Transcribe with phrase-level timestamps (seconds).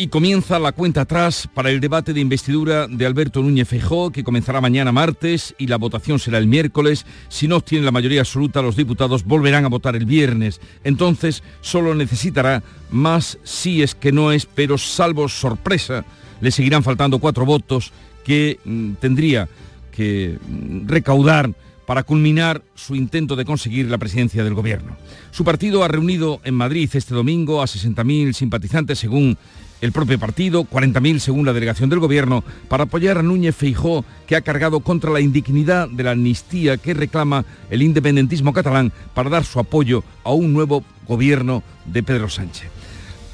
[0.00, 4.22] y comienza la cuenta atrás para el debate de investidura de Alberto Núñez Feijó, que
[4.22, 7.04] comenzará mañana martes y la votación será el miércoles.
[7.28, 10.60] Si no obtiene la mayoría absoluta, los diputados volverán a votar el viernes.
[10.84, 16.04] Entonces, solo necesitará más si es que no es, pero salvo sorpresa,
[16.40, 17.92] le seguirán faltando cuatro votos
[18.24, 19.48] que mm, tendría
[19.90, 21.52] que mm, recaudar
[21.86, 24.96] para culminar su intento de conseguir la presidencia del gobierno.
[25.32, 29.36] Su partido ha reunido en Madrid este domingo a 60.000 simpatizantes según
[29.80, 34.36] el propio partido, 40.000 según la delegación del gobierno, para apoyar a Núñez Feijó, que
[34.36, 39.44] ha cargado contra la indignidad de la amnistía que reclama el independentismo catalán para dar
[39.44, 42.77] su apoyo a un nuevo gobierno de Pedro Sánchez.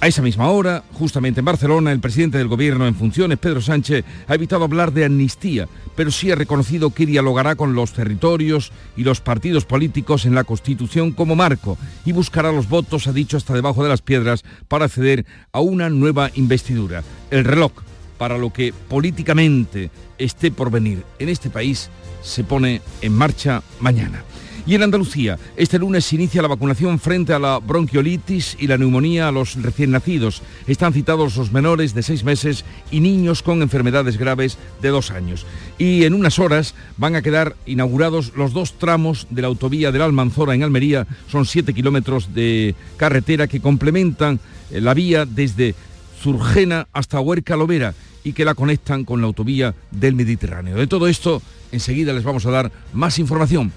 [0.00, 4.04] A esa misma hora, justamente en Barcelona, el presidente del gobierno en funciones, Pedro Sánchez,
[4.28, 9.04] ha evitado hablar de amnistía, pero sí ha reconocido que dialogará con los territorios y
[9.04, 13.54] los partidos políticos en la Constitución como marco y buscará los votos, ha dicho, hasta
[13.54, 17.02] debajo de las piedras para acceder a una nueva investidura.
[17.30, 17.72] El reloj
[18.18, 21.88] para lo que políticamente esté por venir en este país
[22.22, 24.22] se pone en marcha mañana.
[24.66, 28.78] Y en Andalucía, este lunes se inicia la vacunación frente a la bronquiolitis y la
[28.78, 30.40] neumonía a los recién nacidos.
[30.66, 35.44] Están citados los menores de seis meses y niños con enfermedades graves de dos años.
[35.76, 40.00] Y en unas horas van a quedar inaugurados los dos tramos de la autovía del
[40.00, 41.06] Almanzora en Almería.
[41.30, 44.40] Son siete kilómetros de carretera que complementan
[44.70, 45.74] eh, la vía desde
[46.22, 47.92] Zurgena hasta Huerca Lovera
[48.24, 50.76] y que la conectan con la autovía del Mediterráneo.
[50.76, 53.70] De todo esto, enseguida les vamos a dar más información.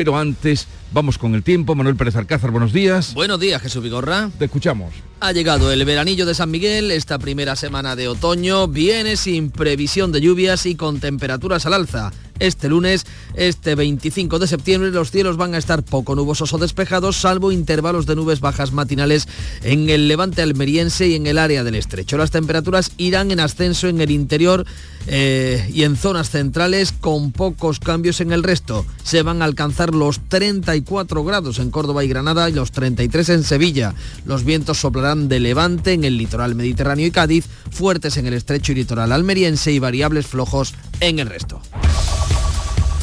[0.00, 1.74] Pero antes, vamos con el tiempo.
[1.74, 3.12] Manuel Pérez Alcázar, buenos días.
[3.12, 4.30] Buenos días, Jesús Vigorra.
[4.38, 4.94] Te escuchamos.
[5.20, 10.10] Ha llegado el veranillo de San Miguel, esta primera semana de otoño viene sin previsión
[10.10, 12.12] de lluvias y con temperaturas al alza.
[12.40, 17.16] Este lunes, este 25 de septiembre, los cielos van a estar poco nubosos o despejados,
[17.16, 19.28] salvo intervalos de nubes bajas matinales
[19.62, 22.16] en el levante almeriense y en el área del estrecho.
[22.16, 24.66] Las temperaturas irán en ascenso en el interior
[25.06, 28.86] eh, y en zonas centrales con pocos cambios en el resto.
[29.04, 33.44] Se van a alcanzar los 34 grados en Córdoba y Granada y los 33 en
[33.44, 33.94] Sevilla.
[34.24, 38.72] Los vientos soplarán de levante en el litoral mediterráneo y Cádiz, fuertes en el estrecho
[38.72, 41.60] y litoral almeriense y variables flojos en el resto.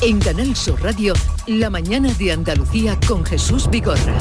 [0.01, 1.15] En Canal Sur Radio,
[1.47, 4.15] la mañana de Andalucía con Jesús Vigorra.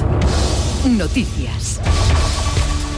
[0.88, 1.82] Noticias.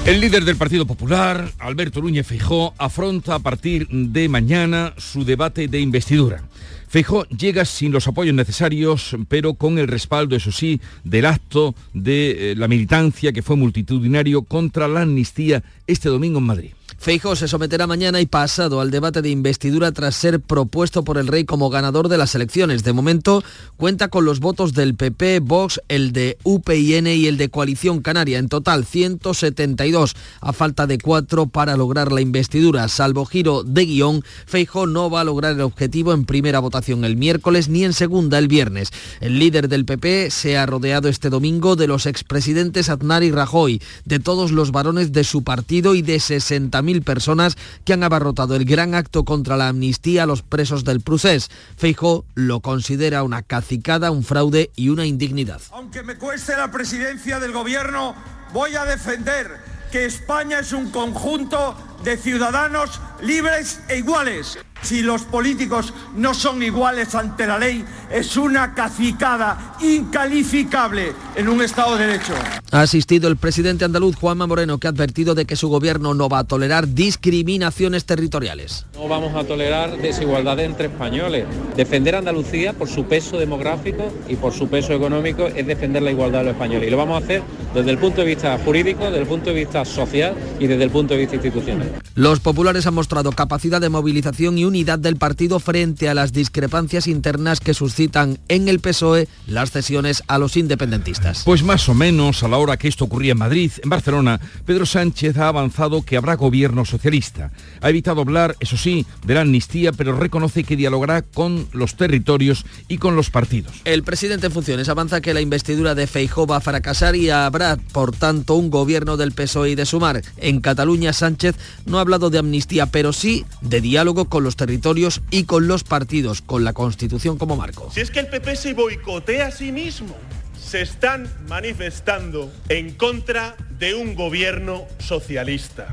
[0.07, 5.67] El líder del Partido Popular, Alberto Núñez Feijó, afronta a partir de mañana su debate
[5.67, 6.45] de investidura.
[6.87, 12.53] Feijó llega sin los apoyos necesarios, pero con el respaldo, eso sí, del acto de
[12.53, 16.71] eh, la militancia que fue multitudinario contra la amnistía este domingo en Madrid.
[17.01, 21.29] Feijóo se someterá mañana y pasado al debate de investidura tras ser propuesto por el
[21.29, 22.83] rey como ganador de las elecciones.
[22.83, 23.45] De momento
[23.77, 28.39] cuenta con los votos del PP, Vox, el de UPN y el de Coalición Canaria.
[28.39, 32.89] En total 172 a falta de cuatro para lograr la investidura.
[32.89, 37.17] Salvo giro de guion, Feijóo no va a lograr el objetivo en primera votación el
[37.17, 38.91] miércoles ni en segunda el viernes.
[39.21, 43.81] El líder del PP se ha rodeado este domingo de los expresidentes Aznar y Rajoy,
[44.05, 48.65] de todos los varones de su partido y de 60.000 personas que han abarrotado el
[48.65, 51.51] gran acto contra la amnistía a los presos del Prusés.
[51.77, 55.61] Feijo lo considera una cacicada, un fraude y una indignidad.
[55.73, 58.15] Aunque me cueste la presidencia del gobierno,
[58.53, 59.59] voy a defender
[59.91, 64.59] que España es un conjunto de ciudadanos libres e iguales.
[64.83, 71.63] Si los políticos no son iguales ante la ley, es una cacicada incalificable en un
[71.63, 72.35] Estado de Derecho.
[72.71, 76.29] Ha asistido el presidente andaluz Juanma Moreno, que ha advertido de que su gobierno no
[76.29, 78.87] va a tolerar discriminaciones territoriales.
[78.95, 81.47] No vamos a tolerar desigualdad entre españoles.
[81.77, 86.41] Defender Andalucía por su peso demográfico y por su peso económico es defender la igualdad
[86.41, 86.89] de los españoles.
[86.89, 87.43] Y lo vamos a hacer
[87.75, 90.91] desde el punto de vista jurídico, desde el punto de vista social y desde el
[90.91, 91.93] punto de vista institucional.
[92.15, 97.07] Los populares han mostrado capacidad de movilización y unidad del partido frente a las discrepancias
[97.07, 101.43] internas que suscitan en el PSOE las cesiones a los independentistas.
[101.45, 104.87] Pues más o menos a la hora que esto ocurría en Madrid, en Barcelona, Pedro
[104.87, 107.51] Sánchez ha avanzado que habrá gobierno socialista.
[107.81, 112.65] Ha evitado hablar, eso sí, de la amnistía, pero reconoce que dialogará con los territorios
[112.89, 113.73] y con los partidos.
[113.85, 117.77] El presidente en funciones avanza que la investidura de Feijóo va a fracasar y habrá,
[117.93, 120.23] por tanto, un gobierno del PSOE y de Sumar.
[120.37, 121.57] En Cataluña, Sánchez
[121.87, 125.85] no ha hablado de amnistía, pero sí de diálogo con los territorios y con los
[125.85, 127.91] partidos, con la Constitución como marco.
[127.95, 130.15] Si es que el PP se boicotea a sí mismo,
[130.61, 135.89] se están manifestando en contra de un gobierno socialista.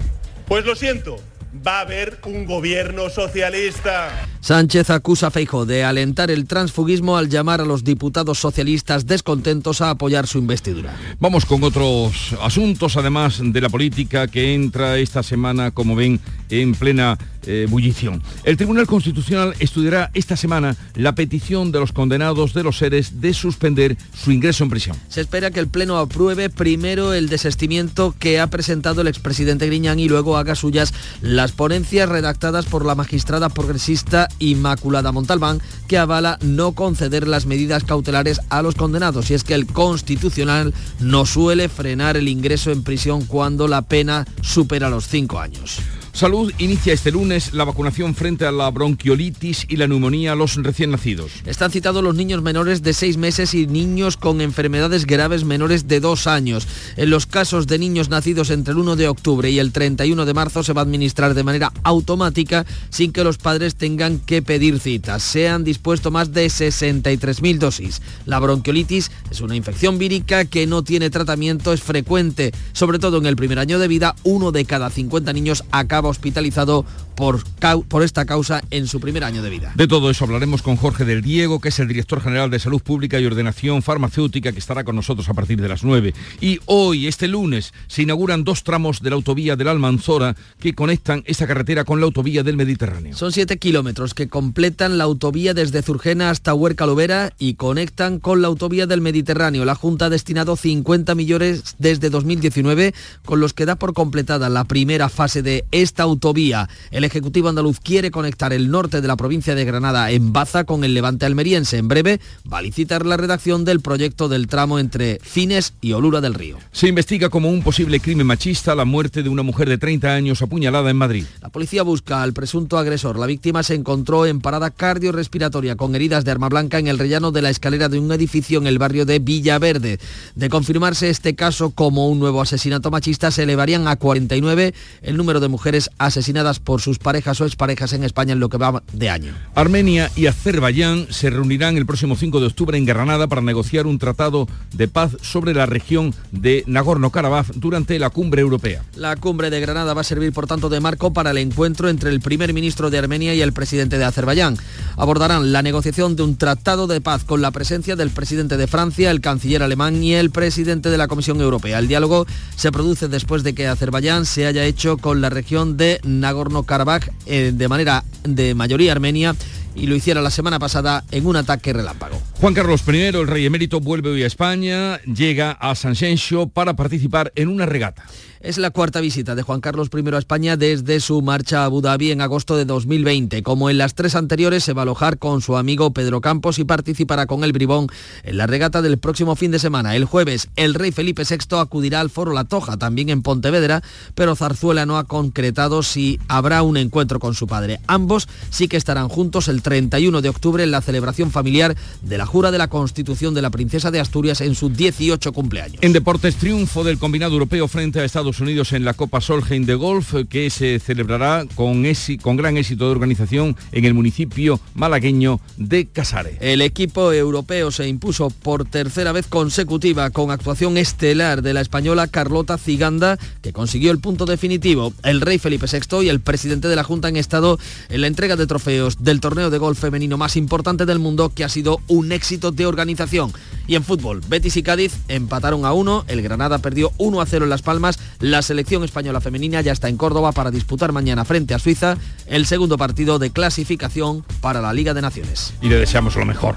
[0.48, 1.18] Pues lo siento,
[1.66, 4.28] va a haber un gobierno socialista.
[4.42, 9.82] Sánchez acusa a Feijo de alentar el transfugismo al llamar a los diputados socialistas descontentos
[9.82, 10.96] a apoyar su investidura.
[11.20, 16.20] Vamos con otros asuntos, además de la política que entra esta semana, como ven,
[16.50, 18.22] en plena eh, bullición.
[18.44, 23.34] El Tribunal Constitucional estudiará esta semana la petición de los condenados de los seres de
[23.34, 24.98] suspender su ingreso en prisión.
[25.10, 30.00] Se espera que el Pleno apruebe primero el desestimiento que ha presentado el expresidente Griñán
[30.00, 36.38] y luego haga suyas las ponencias redactadas por la magistrada progresista Inmaculada Montalbán, que avala
[36.42, 39.30] no conceder las medidas cautelares a los condenados.
[39.30, 44.26] Y es que el Constitucional no suele frenar el ingreso en prisión cuando la pena
[44.42, 45.80] supera los cinco años.
[46.16, 50.56] Salud inicia este lunes la vacunación frente a la bronquiolitis y la neumonía a los
[50.56, 51.30] recién nacidos.
[51.46, 56.00] Están citados los niños menores de seis meses y niños con enfermedades graves menores de
[56.00, 56.70] dos años.
[56.96, 60.34] En los casos de niños nacidos entre el 1 de octubre y el 31 de
[60.34, 64.80] marzo se va a administrar de manera automática sin que los padres tengan que pedir
[64.80, 65.22] citas.
[65.22, 68.02] Se han dispuesto más de 63.000 dosis.
[68.26, 73.26] La bronquiolitis es una infección vírica que no tiene tratamiento, es frecuente, sobre todo en
[73.26, 76.86] el primer año de vida, uno de cada 50 niños acaba hospitalizado
[77.16, 77.44] por,
[77.88, 79.74] por, esta causa en su primer año de vida.
[79.76, 82.82] De todo eso hablaremos con Jorge del Diego, que es el director general de Salud
[82.82, 86.14] Pública y Ordenación Farmacéutica, que estará con nosotros a partir de las 9.
[86.42, 91.24] Y hoy, este lunes, se inauguran dos tramos de la autovía del Almanzora que conectan
[91.26, 93.16] esta carretera con la autovía del Mediterráneo.
[93.16, 98.42] Son siete kilómetros que completan la autovía desde Zurgena hasta Huerca Lovera y conectan con
[98.42, 99.66] la autovía del Mediterráneo.
[99.66, 104.66] La Junta ha destinado 50 millones desde 2019, con los que da por completada la
[104.66, 106.70] primera fase de esta autovía.
[106.92, 110.84] El Ejecutivo andaluz quiere conectar el norte de la provincia de Granada en Baza con
[110.84, 111.78] el levante almeriense.
[111.78, 112.20] En breve
[112.52, 116.58] va a licitar la redacción del proyecto del tramo entre Fines y Olura del Río.
[116.72, 120.42] Se investiga como un posible crimen machista la muerte de una mujer de 30 años
[120.42, 121.26] apuñalada en Madrid.
[121.42, 123.20] La policía busca al presunto agresor.
[123.20, 127.32] La víctima se encontró en parada cardiorrespiratoria con heridas de arma blanca en el rellano
[127.32, 130.00] de la escalera de un edificio en el barrio de Villaverde.
[130.36, 135.40] De confirmarse este caso como un nuevo asesinato machista, se elevarían a 49 el número
[135.40, 139.10] de mujeres asesinadas por sus parejas o exparejas en España en lo que va de
[139.10, 139.34] año.
[139.54, 144.00] Armenia y Azerbaiyán se reunirán el próximo 5 de octubre en Granada para negociar un
[144.00, 148.84] tratado de paz sobre la región de Nagorno-Karabaj durante la cumbre europea.
[148.96, 152.10] La cumbre de Granada va a servir por tanto de marco para el encuentro entre
[152.10, 154.58] el primer ministro de Armenia y el presidente de Azerbaiyán.
[154.98, 159.12] Abordarán la negociación de un tratado de paz con la presencia del presidente de Francia,
[159.12, 161.80] el canciller alemán y el presidente de la Comisión Europea.
[161.80, 162.26] El diálogo
[162.56, 166.85] se produce después de que Azerbaiyán se haya hecho con la región de Nagorno-Karabaj
[167.26, 169.36] eh, de manera de mayoría armenia
[169.76, 172.20] y lo hiciera la semana pasada en un ataque relámpago.
[172.40, 176.76] Juan Carlos I, el rey emérito, vuelve hoy a España, llega a San Xenxo para
[176.76, 178.06] participar en una regata.
[178.46, 181.82] Es la cuarta visita de Juan Carlos I a España desde su marcha a Abu
[181.82, 183.42] Dhabi en agosto de 2020.
[183.42, 186.64] Como en las tres anteriores, se va a alojar con su amigo Pedro Campos y
[186.64, 187.88] participará con el Bribón
[188.22, 189.96] en la regata del próximo fin de semana.
[189.96, 193.82] El jueves, el rey Felipe VI acudirá al Foro La Toja, también en Pontevedra,
[194.14, 197.80] pero Zarzuela no ha concretado si habrá un encuentro con su padre.
[197.88, 202.28] Ambos sí que estarán juntos el 31 de octubre en la celebración familiar de la
[202.28, 205.80] jura de la Constitución de la Princesa de Asturias en su 18 cumpleaños.
[205.82, 209.74] En deportes, triunfo del combinado europeo frente a Estados Unidos en la Copa Solheim de
[209.74, 211.84] Golf, que se celebrará con,
[212.22, 216.38] con gran éxito de organización en el municipio malagueño de Casares.
[216.42, 222.08] El equipo europeo se impuso por tercera vez consecutiva con actuación estelar de la española
[222.08, 224.94] Carlota Ciganda, que consiguió el punto definitivo.
[225.04, 227.58] El rey Felipe VI y el presidente de la Junta han estado
[227.90, 231.44] en la entrega de trofeos del torneo de golf femenino más importante del mundo, que
[231.44, 233.34] ha sido un éxito de organización.
[233.68, 237.46] Y en fútbol, Betis y Cádiz empataron a uno, el Granada perdió 1 a 0
[237.46, 241.54] en Las Palmas, la selección española femenina ya está en Córdoba para disputar mañana frente
[241.54, 241.98] a Suiza
[242.28, 245.54] el segundo partido de clasificación para la Liga de Naciones.
[245.62, 246.56] Y le deseamos lo mejor.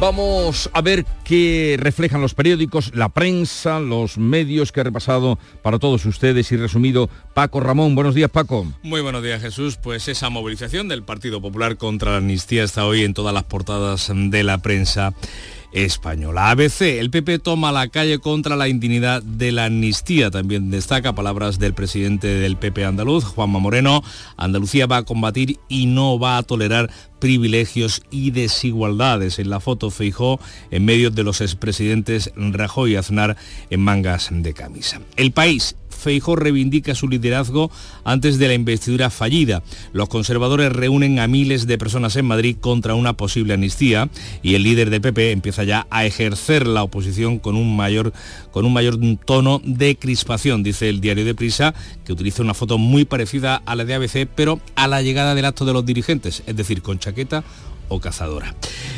[0.00, 5.78] Vamos a ver qué reflejan los periódicos, la prensa, los medios que ha repasado para
[5.78, 7.94] todos ustedes y resumido Paco Ramón.
[7.94, 8.66] Buenos días, Paco.
[8.82, 9.76] Muy buenos días, Jesús.
[9.76, 14.10] Pues esa movilización del Partido Popular contra la amnistía está hoy en todas las portadas
[14.14, 15.14] de la prensa
[15.74, 16.50] española.
[16.50, 20.30] ABC, el PP toma la calle contra la indignidad de la amnistía.
[20.30, 24.02] También destaca palabras del presidente del PP andaluz, Juanma Moreno.
[24.36, 29.38] Andalucía va a combatir y no va a tolerar privilegios y desigualdades.
[29.38, 30.38] En la foto Feijó
[30.70, 33.36] en medio de los expresidentes Rajoy y Aznar
[33.70, 35.00] en mangas de camisa.
[35.16, 37.70] El país Feijóo reivindica su liderazgo
[38.04, 39.62] antes de la investidura fallida.
[39.92, 44.10] Los conservadores reúnen a miles de personas en Madrid contra una posible amnistía
[44.42, 48.12] y el líder del PP empieza ya a ejercer la oposición con un mayor,
[48.50, 52.76] con un mayor tono de crispación, dice el diario de Prisa, que utiliza una foto
[52.76, 56.42] muy parecida a la de ABC, pero a la llegada del acto de los dirigentes,
[56.46, 57.44] es decir, con chaqueta
[57.88, 58.54] o cazadora.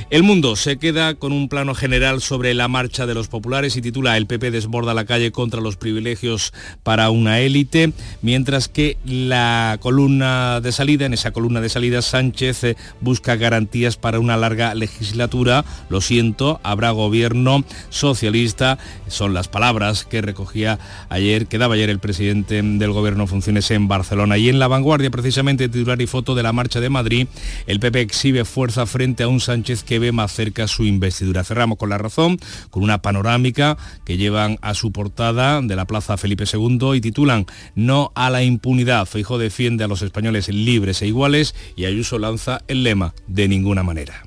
[0.08, 3.82] El mundo se queda con un plano general sobre la marcha de los populares y
[3.82, 6.52] titula El PP desborda la calle contra los privilegios
[6.84, 12.62] para una élite, mientras que la columna de salida, en esa columna de salida, Sánchez
[12.62, 15.64] eh, busca garantías para una larga legislatura.
[15.88, 18.78] Lo siento, habrá gobierno socialista.
[19.08, 20.78] Son las palabras que recogía
[21.08, 24.38] ayer, que daba ayer el presidente del gobierno funciones en Barcelona.
[24.38, 27.26] Y en la vanguardia, precisamente, titular y foto de la marcha de Madrid,
[27.66, 31.44] el PP exhibe fuerza frente a un Sánchez que ve más cerca su investidura.
[31.44, 36.18] Cerramos con la razón, con una panorámica que llevan a su portada de la Plaza
[36.18, 39.06] Felipe II y titulan No a la impunidad.
[39.06, 43.82] Feijo defiende a los españoles libres e iguales y Ayuso lanza el lema de ninguna
[43.82, 44.24] manera.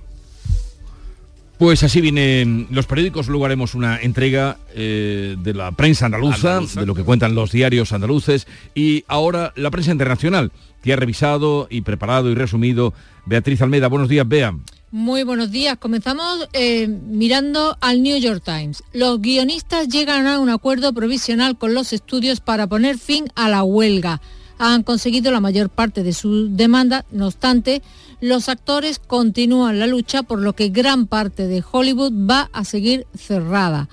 [1.60, 6.86] Pues así vienen los periódicos, luego haremos una entrega eh, de la prensa andaluza, de
[6.86, 11.82] lo que cuentan los diarios andaluces y ahora la prensa internacional, que ha revisado y
[11.82, 12.94] preparado y resumido
[13.26, 13.90] Beatriz Almeida.
[13.90, 14.56] Buenos días, Bea.
[14.92, 15.78] Muy buenos días.
[15.78, 18.82] Comenzamos eh, mirando al New York Times.
[18.94, 23.64] Los guionistas llegan a un acuerdo provisional con los estudios para poner fin a la
[23.64, 24.22] huelga.
[24.60, 27.82] Han conseguido la mayor parte de su demanda, no obstante,
[28.22, 33.08] los actores continúan la lucha por lo que gran parte de Hollywood va a seguir
[33.18, 33.90] cerrada.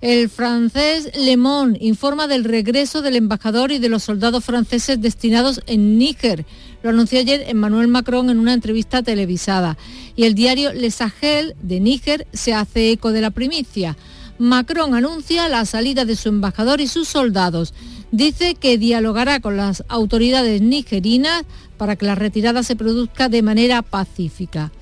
[0.00, 5.60] El francés Le Monde informa del regreso del embajador y de los soldados franceses destinados
[5.66, 6.46] en Níger.
[6.84, 9.76] Lo anunció ayer Emmanuel Macron en una entrevista televisada.
[10.14, 13.96] Y el diario Le Sahel de Níger se hace eco de la primicia.
[14.38, 17.74] Macron anuncia la salida de su embajador y sus soldados.
[18.10, 21.44] Dice que dialogará con las autoridades nigerinas
[21.76, 24.72] para que la retirada se produzca de manera pacífica.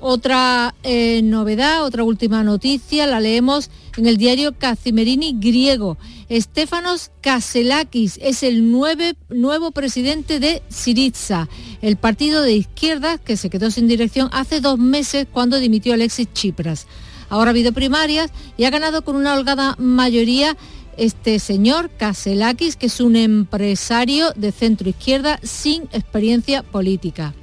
[0.00, 5.96] Otra eh, novedad, otra última noticia, la leemos en el diario Cacimerini griego.
[6.28, 11.48] Estefanos Kaselakis es el nuevo presidente de Syriza,
[11.80, 16.28] el partido de izquierda que se quedó sin dirección hace dos meses cuando dimitió Alexis
[16.28, 16.86] Tsipras.
[17.28, 20.56] Ahora ha habido primarias y ha ganado con una holgada mayoría
[20.96, 27.34] este señor Kaselakis, que es un empresario de centro izquierda sin experiencia política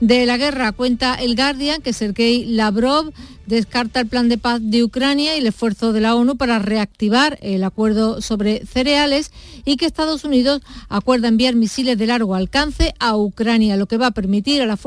[0.00, 0.72] de la guerra.
[0.72, 3.12] Cuenta el Guardian que Sergei Lavrov
[3.46, 7.38] descarta el plan de paz de Ucrania y el esfuerzo de la ONU para reactivar
[7.42, 9.32] el acuerdo sobre cereales
[9.64, 14.08] y que Estados Unidos acuerda enviar misiles de largo alcance a Ucrania, lo que va
[14.08, 14.80] a permitir a las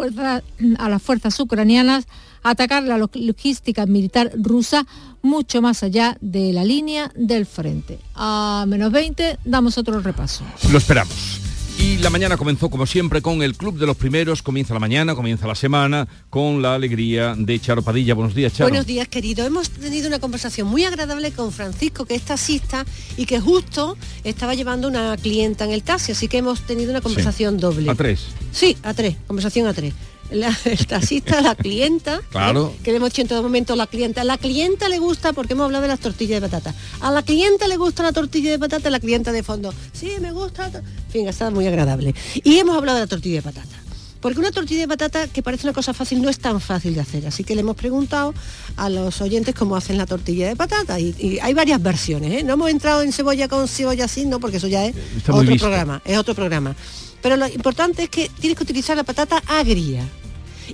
[1.03, 2.05] fuerzas ucranianas
[2.43, 4.85] atacar la logística militar rusa
[5.21, 7.99] mucho más allá de la línea del frente.
[8.15, 10.43] A menos 20 damos otro repaso.
[10.71, 11.39] Lo esperamos.
[11.79, 15.15] Y la mañana comenzó como siempre con el Club de los Primeros, comienza la mañana,
[15.15, 18.13] comienza la semana, con la alegría de Charo Padilla.
[18.13, 18.69] Buenos días, Charo.
[18.69, 19.45] Buenos días, querido.
[19.45, 22.85] Hemos tenido una conversación muy agradable con Francisco, que es taxista
[23.17, 27.01] y que justo estaba llevando una clienta en el taxi, así que hemos tenido una
[27.01, 27.89] conversación doble.
[27.89, 28.27] ¿A tres?
[28.51, 29.93] Sí, a tres, conversación a tres
[30.33, 32.73] el taxista, la clienta, claro.
[32.83, 34.21] que le hemos dicho en todo momento la clienta.
[34.21, 36.73] A la clienta le gusta, porque hemos hablado de las tortillas de patata.
[37.01, 39.73] A la clienta le gusta la tortilla de patata, la clienta de fondo.
[39.93, 40.65] Sí, me gusta.
[40.67, 42.15] En fin, está muy agradable.
[42.43, 43.83] Y hemos hablado de la tortilla de patata.
[44.23, 47.01] Porque una tortilla de patata que parece una cosa fácil no es tan fácil de
[47.01, 47.27] hacer.
[47.27, 48.33] Así que le hemos preguntado
[48.77, 50.97] a los oyentes cómo hacen la tortilla de patata.
[50.97, 52.31] Y, hay varias versiones.
[52.31, 52.43] ¿eh?
[52.43, 54.95] No hemos entrado en cebolla con cebolla así, no, porque eso ya es
[55.27, 56.01] otro programa.
[56.05, 56.73] Es otro programa.
[57.21, 60.07] Pero lo importante es que tienes que utilizar la patata agria.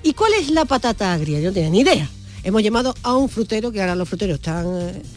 [0.03, 1.39] ¿Y cuál es la patata agria?
[1.39, 2.10] Yo no tenía ni idea.
[2.44, 4.65] Hemos llamado a un frutero, que ahora los fruteros están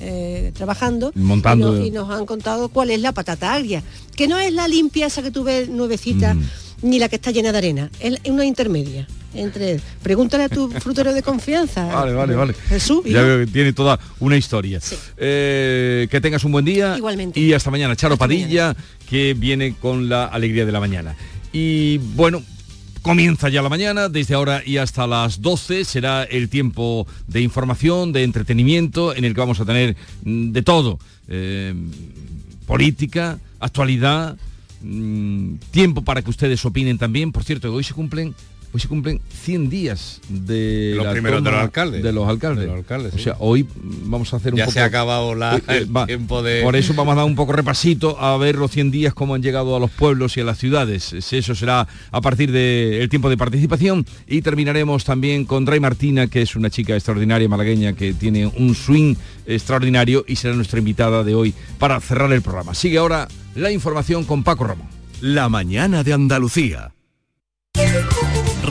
[0.00, 1.80] eh, trabajando, Montando.
[1.84, 3.82] Y nos, han contado cuál es la patata agria,
[4.16, 6.42] que no es la limpia esa que tú ves nuevecita, mm.
[6.82, 11.14] ni la que está llena de arena, es una intermedia entre pregúntale a tu frutero
[11.14, 12.54] de confianza vale vale vale.
[12.68, 14.78] Jesús ya veo que tiene toda una historia.
[15.16, 16.96] Eh, que tengas un buen día.
[16.98, 17.40] Igualmente.
[17.40, 17.96] Y hasta mañana.
[17.96, 18.76] Charo Padilla
[19.08, 21.16] que viene con la alegría de la mañana.
[21.52, 22.42] Y bueno
[23.02, 28.12] Comienza ya la mañana, desde ahora y hasta las 12 será el tiempo de información,
[28.12, 31.00] de entretenimiento, en el que vamos a tener mm, de todo.
[31.26, 31.74] Eh,
[32.64, 34.36] política, actualidad,
[34.82, 37.32] mm, tiempo para que ustedes opinen también.
[37.32, 38.36] Por cierto, hoy se cumplen
[38.74, 42.02] hoy se cumplen 100 días de los la primeros de toma los alcaldes.
[42.02, 42.60] de los alcaldes.
[42.60, 45.34] De los alcaldes, o sea, hoy vamos a hacer un Ya poco se ha acabado
[45.34, 46.06] la- Eh, eh, el va.
[46.06, 46.62] tiempo de...
[46.62, 49.42] Por eso vamos a dar un poco repasito a ver los 100 días cómo han
[49.42, 51.12] llegado a los pueblos y a las ciudades.
[51.12, 56.42] Eso será a partir del tiempo de participación y terminaremos también con Ray Martina, que
[56.42, 59.14] es una chica extraordinaria malagueña que tiene un swing
[59.46, 62.74] extraordinario y será nuestra invitada de hoy para cerrar el programa.
[62.74, 64.86] Sigue ahora la información con Paco Ramón.
[65.20, 66.92] La mañana de Andalucía.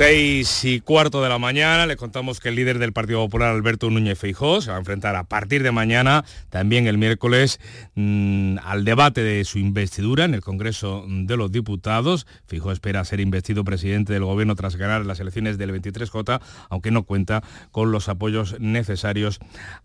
[0.00, 3.90] Seis y cuarto de la mañana les contamos que el líder del Partido Popular, Alberto
[3.90, 7.60] Núñez Feijóo, se va a enfrentar a partir de mañana, también el miércoles,
[7.96, 12.26] mm, al debate de su investidura en el Congreso de los Diputados.
[12.46, 16.40] Feijóo espera ser investido presidente del Gobierno tras ganar las elecciones del 23J,
[16.70, 19.38] aunque no cuenta con los apoyos necesarios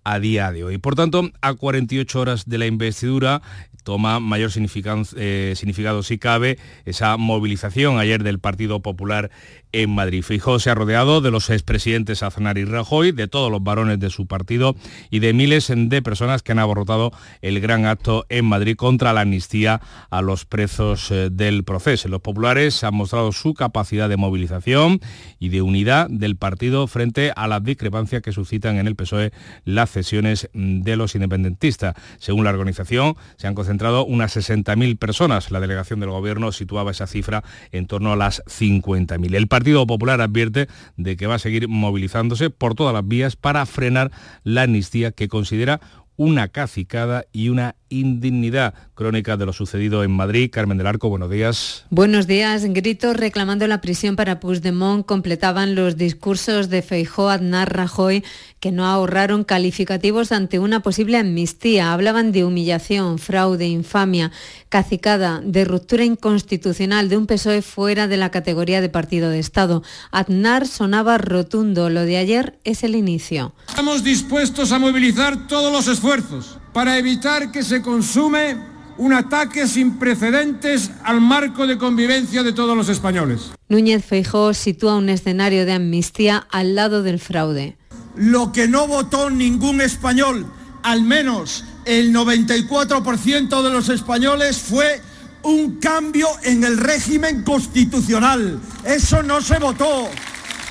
[0.06, 0.78] a día de hoy.
[0.78, 3.42] Por tanto, a 48 horas de la investidura,
[3.86, 9.30] toma mayor eh, significado, si cabe, esa movilización ayer del Partido Popular
[9.76, 10.24] en Madrid.
[10.24, 14.10] Feijóo se ha rodeado de los expresidentes Aznar y Rajoy, de todos los varones de
[14.10, 14.74] su partido
[15.10, 19.22] y de miles de personas que han abortado el gran acto en Madrid contra la
[19.22, 22.08] amnistía a los presos eh, del proceso.
[22.08, 25.02] Los populares han mostrado su capacidad de movilización
[25.40, 29.32] y de unidad del partido frente a las discrepancias que suscitan en el PSOE
[29.66, 31.96] las cesiones mm, de los independentistas.
[32.18, 35.52] Según la organización, se han concentrado unas 60.000 personas.
[35.52, 39.36] La delegación del gobierno situaba esa cifra en torno a las 50.000.
[39.36, 44.12] El Popular advierte de que va a seguir movilizándose por todas las vías para frenar
[44.44, 45.82] la amnistía que considera
[46.18, 50.50] una cacicada y una indignidad crónica de lo sucedido en Madrid.
[50.52, 51.86] Carmen del Arco, buenos días.
[51.90, 52.64] Buenos días.
[52.66, 58.24] Gritos reclamando la prisión para Puigdemont completaban los discursos de Feijó, Aznar, Rajoy,
[58.66, 61.94] que no ahorraron calificativos ante una posible amnistía.
[61.94, 64.32] Hablaban de humillación, fraude, infamia,
[64.70, 69.84] cacicada, de ruptura inconstitucional de un PSOE fuera de la categoría de partido de Estado.
[70.10, 71.92] Aznar sonaba rotundo.
[71.92, 73.54] Lo de ayer es el inicio.
[73.68, 78.58] Estamos dispuestos a movilizar todos los esfuerzos para evitar que se consume
[78.98, 83.52] un ataque sin precedentes al marco de convivencia de todos los españoles.
[83.70, 87.78] Núñez Feijó sitúa un escenario de amnistía al lado del fraude.
[88.16, 90.46] Lo que no votó ningún español,
[90.84, 95.02] al menos el 94% de los españoles, fue
[95.44, 98.60] un cambio en el régimen constitucional.
[98.84, 100.10] Eso no se votó.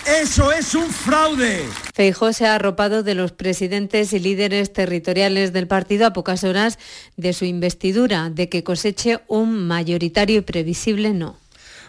[0.07, 1.64] Eso es un fraude.
[1.94, 6.78] Feijó se ha arropado de los presidentes y líderes territoriales del partido a pocas horas
[7.16, 11.37] de su investidura, de que coseche un mayoritario y previsible no.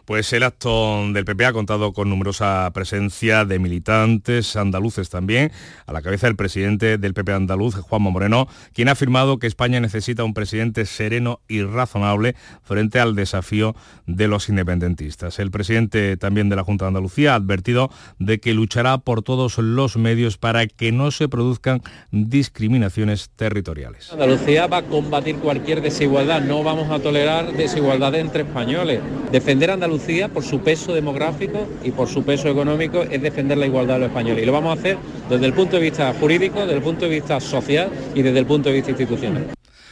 [0.06, 5.52] Pues el acto del PP ha contado con numerosa presencia de militantes andaluces también,
[5.88, 9.80] a la cabeza del presidente del PP andaluz, Juanma Moreno, quien ha afirmado que España
[9.80, 15.40] necesita un presidente sereno y razonable frente al desafío de los independentistas.
[15.40, 17.90] El presidente también de la Junta de Andalucía ha advertido
[18.20, 24.12] de que luchará por todos los medios para que no se produzcan discriminaciones territoriales.
[24.12, 29.00] Andalucía va a combatir cualquier desigualdad, no vamos a tolerar desigualdades entre españoles.
[29.32, 29.95] Defender Andalucía
[30.34, 34.10] por su peso demográfico y por su peso económico es defender la igualdad de los
[34.10, 34.44] españoles.
[34.44, 34.98] Y lo vamos a hacer
[35.30, 38.46] desde el punto de vista jurídico, desde el punto de vista social y desde el
[38.46, 39.48] punto de vista institucional.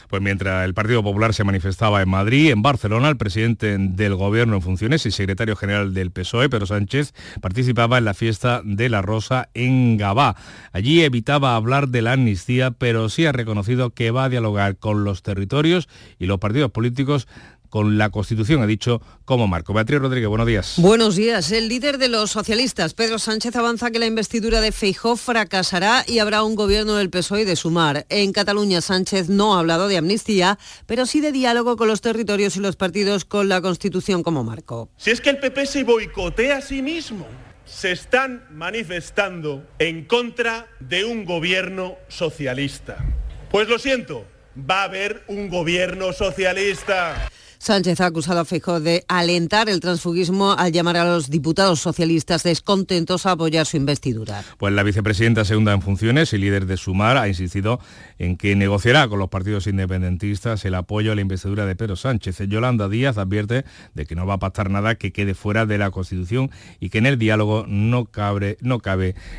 [0.08, 4.56] Pues mientras el Partido Popular se manifestaba en Madrid, en Barcelona, el presidente del Gobierno
[4.56, 9.02] en funciones y secretario general del PSOE, Pedro Sánchez, participaba en la fiesta de la
[9.02, 10.36] Rosa en Gabá.
[10.72, 15.02] Allí evitaba hablar de la amnistía, pero sí ha reconocido que va a dialogar con
[15.02, 15.88] los territorios
[16.18, 17.26] y los partidos políticos
[17.74, 19.74] con la Constitución, ha dicho, como marco.
[19.74, 20.74] Beatriz Rodríguez, buenos días.
[20.76, 21.50] Buenos días.
[21.50, 26.20] El líder de los socialistas, Pedro Sánchez, avanza que la investidura de Feijó fracasará y
[26.20, 28.06] habrá un gobierno del PSOE y de Sumar.
[28.10, 30.56] En Cataluña, Sánchez no ha hablado de amnistía,
[30.86, 34.88] pero sí de diálogo con los territorios y los partidos con la Constitución como marco.
[34.96, 37.26] Si es que el PP se boicotea a sí mismo,
[37.64, 43.04] se están manifestando en contra de un gobierno socialista.
[43.50, 44.24] Pues lo siento,
[44.56, 47.30] va a haber un gobierno socialista.
[47.64, 52.42] Sánchez ha acusado a Feijóo de alentar el transfugismo al llamar a los diputados socialistas
[52.42, 54.44] descontentos a apoyar su investidura.
[54.58, 57.80] Pues la vicepresidenta segunda en funciones y líder de Sumar ha insistido
[58.18, 62.36] en que negociará con los partidos independentistas el apoyo a la investidura de Pedro Sánchez.
[62.48, 65.90] Yolanda Díaz advierte de que no va a pactar nada que quede fuera de la
[65.90, 66.50] Constitución
[66.80, 68.58] y que en el diálogo no cabe,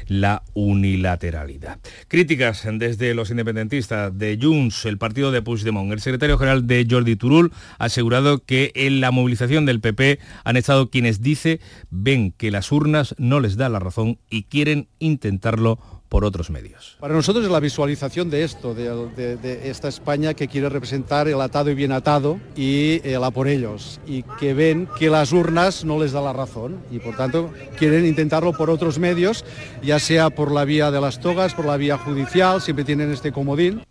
[0.08, 1.78] la unilateralidad.
[2.08, 5.92] Críticas desde los independentistas de Junts, el partido de Puigdemont.
[5.92, 10.58] El secretario general de Jordi Turul ha asegurado que en la movilización del PP han
[10.58, 15.80] estado quienes dice ven que las urnas no les da la razón y quieren intentarlo
[16.10, 16.96] por otros medios.
[17.00, 21.72] Para nosotros es la visualización de esto, de, esta España que quiere representar el atado
[21.72, 26.00] y bien atado y el a por ellos, y que ven que las urnas no
[26.00, 29.44] les da la razón y por tanto quieren intentarlo por otros medios,
[29.84, 33.32] ya sea por la vía de las togas, por la vía judicial, siempre tienen este
[33.32, 33.82] comodín.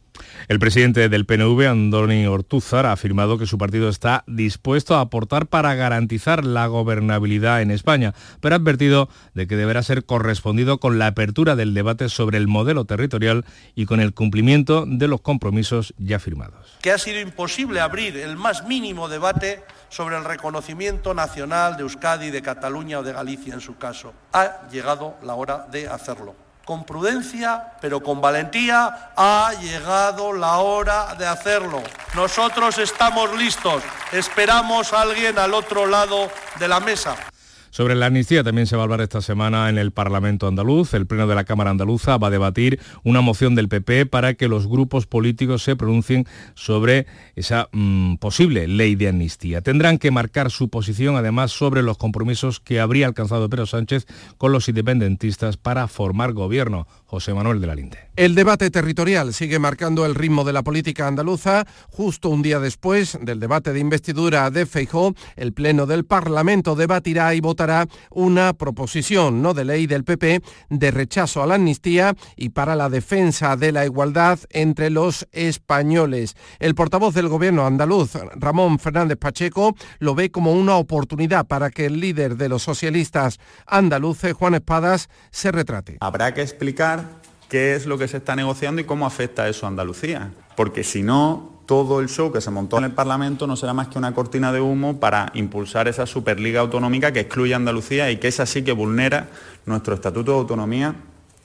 [0.46, 5.46] El presidente del PNV, Andoni Ortúzar, ha afirmado que su partido está dispuesto a aportar
[5.46, 10.98] para garantizar la gobernabilidad en España, pero ha advertido de que deberá ser correspondido con
[10.98, 15.94] la apertura del debate sobre el modelo territorial y con el cumplimiento de los compromisos
[15.96, 16.79] ya firmados.
[16.83, 22.31] Que ha sido imposible abrir el más mínimo debate sobre el reconocimiento nacional de Euskadi,
[22.31, 24.12] de Cataluña o de Galicia en su caso.
[24.33, 31.14] Ha llegado la hora de hacerlo con prudencia, pero con valentía, ha llegado la hora
[31.14, 31.83] de hacerlo.
[32.14, 37.16] Nosotros estamos listos, esperamos a alguien al otro lado de la mesa.
[37.75, 40.95] Sobre la amnistía también se va a hablar esta semana en el Parlamento andaluz.
[40.95, 44.47] El Pleno de la Cámara Andaluza va a debatir una moción del PP para que
[44.47, 49.61] los grupos políticos se pronuncien sobre esa mm, posible ley de amnistía.
[49.61, 54.07] Tendrán que marcar su posición además sobre los compromisos que habría alcanzado Pedro Sánchez
[54.39, 56.87] con los independentistas para formar gobierno.
[57.07, 57.99] José Manuel de la Linde.
[58.17, 61.65] El debate territorial sigue marcando el ritmo de la política andaluza.
[61.91, 67.35] Justo un día después del debate de investidura de Feijó, el Pleno del Parlamento debatirá
[67.35, 67.63] y votará
[68.11, 72.88] una proposición no de ley del PP de rechazo a la amnistía y para la
[72.88, 76.37] defensa de la igualdad entre los españoles.
[76.59, 81.87] El portavoz del gobierno andaluz, Ramón Fernández Pacheco, lo ve como una oportunidad para que
[81.87, 85.98] el líder de los socialistas andaluces, Juan Espadas, se retrate.
[86.00, 87.05] Habrá que explicar
[87.48, 90.33] qué es lo que se está negociando y cómo afecta eso a Andalucía.
[90.57, 93.88] Porque si no, todo el show que se montó en el Parlamento no será más
[93.88, 98.18] que una cortina de humo para impulsar esa Superliga Autonómica que excluye a Andalucía y
[98.18, 99.29] que es así que vulnera
[99.66, 100.94] nuestro Estatuto de Autonomía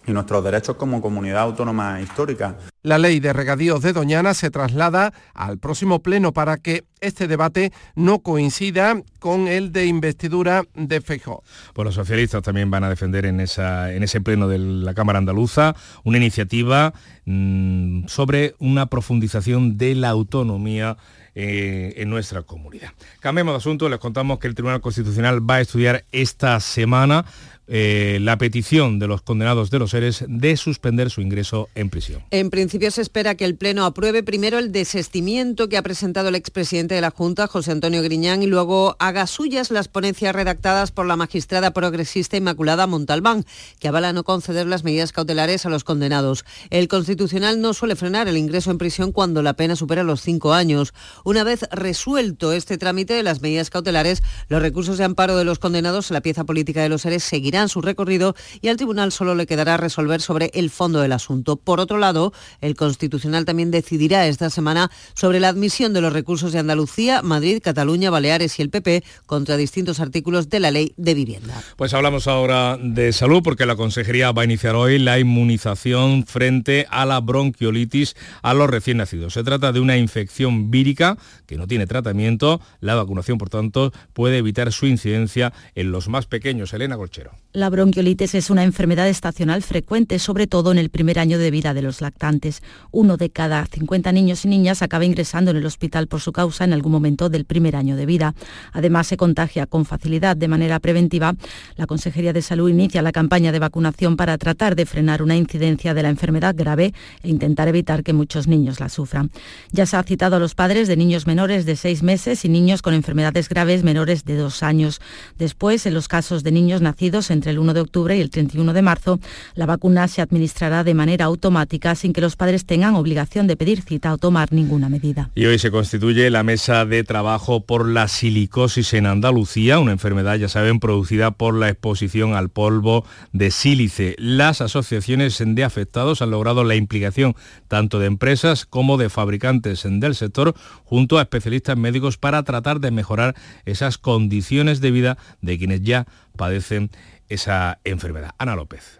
[0.10, 2.58] y nuestros derechos como comunidad autónoma histórica.
[2.82, 7.72] La ley de regadíos de Doñana se traslada al próximo pleno para que este debate
[7.96, 11.44] no coincida con el de investidura de Feijóo.
[11.74, 15.20] Pues los socialistas también van a defender en, esa, en ese pleno de la Cámara
[15.20, 16.94] Andaluza una iniciativa
[17.26, 20.98] mm, sobre una profundización de la autonomía
[21.36, 22.90] eh, en nuestra comunidad.
[23.20, 27.24] Cambiemos de asunto, les contamos que el Tribunal Constitucional va a estudiar esta semana
[27.70, 32.24] eh, la petición de los condenados de los seres de suspender su ingreso en prisión.
[32.32, 36.36] En principio se espera que el Pleno apruebe primero el desestimiento que ha presentado el
[36.36, 41.06] expresidente de la Junta, José Antonio Griñán, y luego haga suyas las ponencias redactadas por
[41.06, 43.46] la magistrada progresista Inmaculada Montalbán,
[43.80, 46.46] que avala no conceder las medidas cautelares a los condenados.
[46.72, 50.54] El Constitucional no suele frenar el ingreso en prisión cuando la pena supera los cinco
[50.54, 50.94] años.
[51.24, 55.60] Una vez resuelto este trámite de las medidas cautelares, los recursos de amparo de los
[55.60, 59.46] condenados la pieza política de los seres seguirán su recorrido y al tribunal solo le
[59.46, 61.58] quedará resolver sobre el fondo del asunto.
[61.58, 66.52] Por otro lado, el Constitucional también decidirá esta semana sobre la admisión de los recursos
[66.52, 71.14] de Andalucía, Madrid, Cataluña, Baleares y el PP contra distintos artículos de la ley de
[71.14, 71.62] vivienda.
[71.76, 76.86] Pues hablamos ahora de salud porque la Consejería va a iniciar hoy la inmunización frente
[76.90, 79.34] a la bronquiolitis a los recién nacidos.
[79.34, 82.62] Se trata de una infección vírica que no tiene tratamiento.
[82.80, 86.74] La vacunación, por tanto, puede evitar su incidencia en los más pequeños.
[86.74, 87.32] Elena Colchero.
[87.52, 91.74] La bronquiolitis es una enfermedad estacional frecuente, sobre todo en el primer año de vida
[91.74, 92.62] de los lactantes.
[92.92, 96.64] Uno de cada 50 niños y niñas acaba ingresando en el hospital por su causa
[96.64, 98.36] en algún momento del primer año de vida.
[98.72, 101.34] Además, se contagia con facilidad de manera preventiva.
[101.76, 105.96] La Consejería de Salud inicia la campaña de vacunación para tratar de frenar una incidencia
[105.96, 109.32] de la enfermedad grave e intentar evitar que muchos niños la sufran.
[109.72, 112.84] Ya se ha citado a los padres de niños menores de seis meses y niños
[112.84, 115.02] con enfermedades graves menores de dos años.
[115.40, 118.30] Después, en los casos de niños nacidos en entre el 1 de octubre y el
[118.30, 119.20] 31 de marzo,
[119.56, 123.82] la vacuna se administrará de manera automática sin que los padres tengan obligación de pedir
[123.82, 125.30] cita o tomar ninguna medida.
[125.36, 130.36] Y hoy se constituye la mesa de trabajo por la silicosis en Andalucía, una enfermedad,
[130.36, 134.16] ya saben, producida por la exposición al polvo de sílice.
[134.18, 137.36] Las asociaciones de afectados han logrado la implicación
[137.70, 142.92] tanto de empresas como de fabricantes del sector junto a especialistas médicos para tratar de
[142.92, 146.90] mejorar esas condiciones de vida de quienes ya padecen
[147.30, 148.32] esa enfermedad.
[148.38, 148.99] Ana López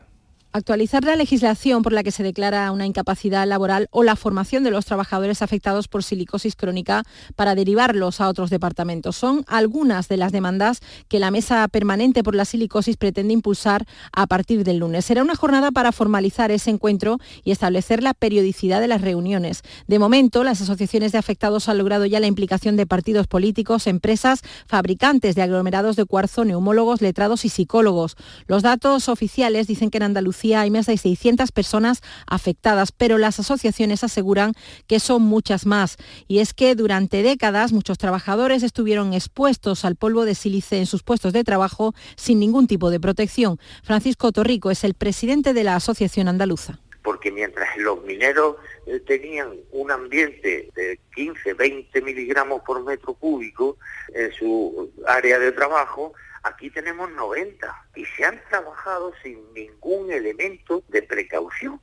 [0.52, 4.72] actualizar la legislación por la que se declara una incapacidad laboral o la formación de
[4.72, 7.04] los trabajadores afectados por silicosis crónica
[7.36, 9.16] para derivarlos a otros departamentos.
[9.16, 14.26] Son algunas de las demandas que la Mesa Permanente por la Silicosis pretende impulsar a
[14.26, 15.06] partir del lunes.
[15.06, 19.62] Será una jornada para formalizar ese encuentro y establecer la periodicidad de las reuniones.
[19.88, 24.42] De momento, las asociaciones de afectados han logrado ya la implicación de partidos políticos, empresas,
[24.68, 28.16] fabricantes de aglomerados de cuarzo, neumólogos, letrados y psicólogos.
[28.48, 33.40] Los datos oficiales dicen que en Andalucía hay más de 600 personas afectadas, pero las
[33.40, 34.54] asociaciones aseguran
[34.88, 35.98] que son muchas más.
[36.28, 41.04] Y es que durante décadas muchos trabajadores estuvieron expuestos al polvo de sílice en sus
[41.04, 43.60] puestos de trabajo sin ningún tipo de protección.
[43.84, 49.54] Francisco Torrico es el presidente de la Asociación Andaluza porque mientras los mineros eh, tenían
[49.72, 53.78] un ambiente de 15, 20 miligramos por metro cúbico
[54.14, 60.84] en su área de trabajo, Aquí tenemos 90 y se han trabajado sin ningún elemento
[60.88, 61.82] de precaución,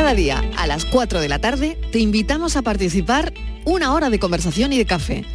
[0.05, 3.33] Cada día a las 4 de la tarde te invitamos a participar
[3.65, 5.25] una hora de conversación y de café.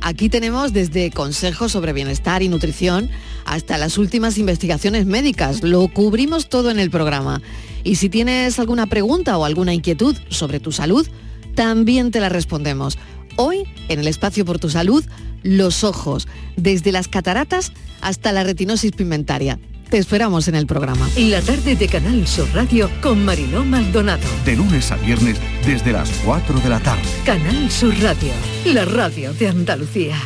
[0.00, 3.10] Aquí tenemos desde consejos sobre bienestar y nutrición
[3.44, 5.64] hasta las últimas investigaciones médicas.
[5.64, 7.42] Lo cubrimos todo en el programa.
[7.82, 11.08] Y si tienes alguna pregunta o alguna inquietud sobre tu salud,
[11.56, 12.98] también te la respondemos.
[13.34, 15.04] Hoy, en el espacio por tu salud,
[15.42, 19.58] los ojos, desde las cataratas hasta la retinosis pigmentaria.
[19.90, 21.08] Te esperamos en el programa.
[21.16, 24.22] La tarde de Canal Sur Radio con Mariló Maldonado.
[24.44, 27.02] De lunes a viernes desde las 4 de la tarde.
[27.26, 28.32] Canal Sur Radio,
[28.66, 30.16] la radio de Andalucía.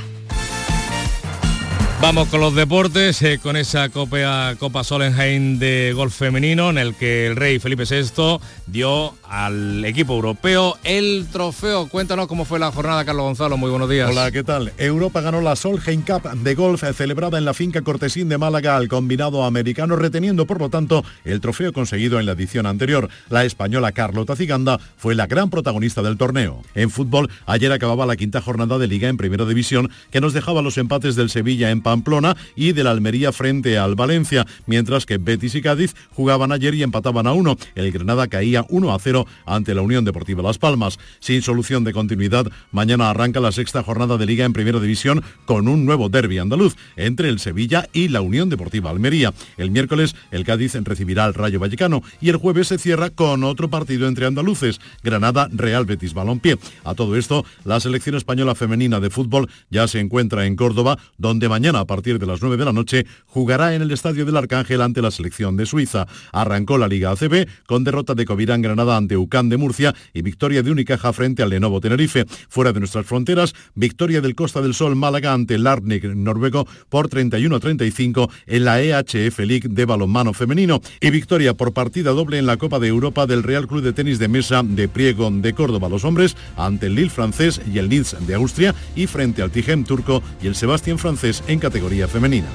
[2.05, 6.95] Vamos con los deportes, eh, con esa Copa, Copa Solenheim de golf femenino en el
[6.95, 11.89] que el rey Felipe VI dio al equipo europeo el trofeo.
[11.89, 13.57] Cuéntanos cómo fue la jornada, Carlos Gonzalo.
[13.57, 14.11] Muy buenos días.
[14.11, 14.75] Hola, ¿qué tal?
[14.77, 18.89] Europa ganó la Solheim Cup de golf celebrada en la finca Cortesín de Málaga al
[18.89, 23.09] combinado americano, reteniendo por lo tanto el trofeo conseguido en la edición anterior.
[23.31, 26.61] La española Carlota Ciganda fue la gran protagonista del torneo.
[26.75, 30.61] En fútbol, ayer acababa la quinta jornada de liga en primera división que nos dejaba
[30.61, 35.19] los empates del Sevilla en Pamplona y de la Almería frente al Valencia, mientras que
[35.19, 37.57] Betis y Cádiz jugaban ayer y empataban a uno.
[37.77, 40.99] El Granada caía 1 a 0 ante la Unión Deportiva Las Palmas.
[41.21, 45.69] Sin solución de continuidad, mañana arranca la sexta jornada de liga en primera división con
[45.69, 49.33] un nuevo derby andaluz entre el Sevilla y la Unión Deportiva Almería.
[49.57, 53.71] El miércoles el Cádiz recibirá al Rayo Vallecano y el jueves se cierra con otro
[53.71, 56.59] partido entre andaluces, Granada Real Betis Balompié.
[56.83, 61.49] A todo esto, la selección española femenina de fútbol ya se encuentra en Córdoba, donde
[61.49, 64.81] mañana a partir de las 9 de la noche, jugará en el Estadio del Arcángel
[64.81, 66.07] ante la selección de Suiza.
[66.33, 70.63] Arrancó la Liga ACB con derrota de Covirán Granada ante UCAN de Murcia y victoria
[70.63, 72.25] de Unicaja frente al Lenovo Tenerife.
[72.49, 77.61] Fuera de nuestras fronteras, victoria del Costa del Sol Málaga ante Larnik noruego por 31
[77.61, 82.57] 35 en la EHF League de balonmano femenino y victoria por partida doble en la
[82.57, 86.05] Copa de Europa del Real Club de Tenis de Mesa de Priego de Córdoba los
[86.05, 90.23] hombres ante el Lille francés y el Linz de Austria y frente al Tijem turco
[90.43, 92.49] y el Sebastián francés en categoría femenina.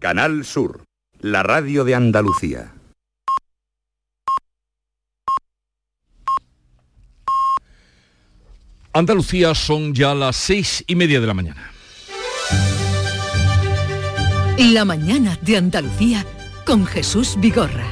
[0.00, 0.82] Canal Sur,
[1.20, 2.74] la radio de Andalucía.
[8.92, 11.70] Andalucía son ya las seis y media de la mañana.
[14.58, 16.26] La mañana de Andalucía
[16.68, 17.86] con Jesús Vigorra.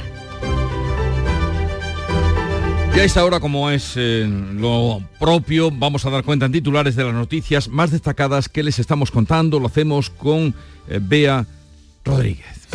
[2.95, 6.95] Y a esta hora, como es eh, lo propio, vamos a dar cuenta en titulares
[6.95, 9.59] de las noticias más destacadas que les estamos contando.
[9.59, 10.53] Lo hacemos con
[10.87, 11.47] eh, Bea
[12.05, 12.67] Rodríguez.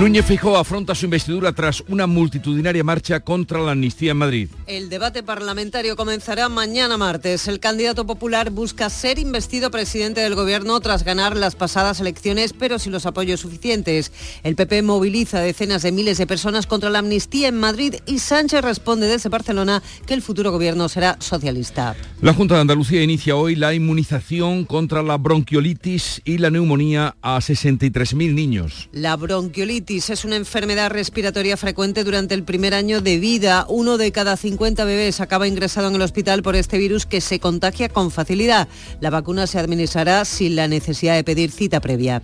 [0.00, 4.48] Núñez Feijóo afronta su investidura tras una multitudinaria marcha contra la amnistía en Madrid.
[4.66, 7.46] El debate parlamentario comenzará mañana martes.
[7.48, 12.78] El candidato popular busca ser investido presidente del gobierno tras ganar las pasadas elecciones, pero
[12.78, 14.10] sin los apoyos suficientes.
[14.42, 18.62] El PP moviliza decenas de miles de personas contra la amnistía en Madrid y Sánchez
[18.62, 21.94] responde desde Barcelona que el futuro gobierno será socialista.
[22.22, 27.36] La Junta de Andalucía inicia hoy la inmunización contra la bronquiolitis y la neumonía a
[27.36, 28.88] 63.000 niños.
[28.92, 33.66] La bronquiolitis es una enfermedad respiratoria frecuente durante el primer año de vida.
[33.68, 37.40] Uno de cada 50 bebés acaba ingresado en el hospital por este virus que se
[37.40, 38.68] contagia con facilidad.
[39.00, 42.22] La vacuna se administrará sin la necesidad de pedir cita previa.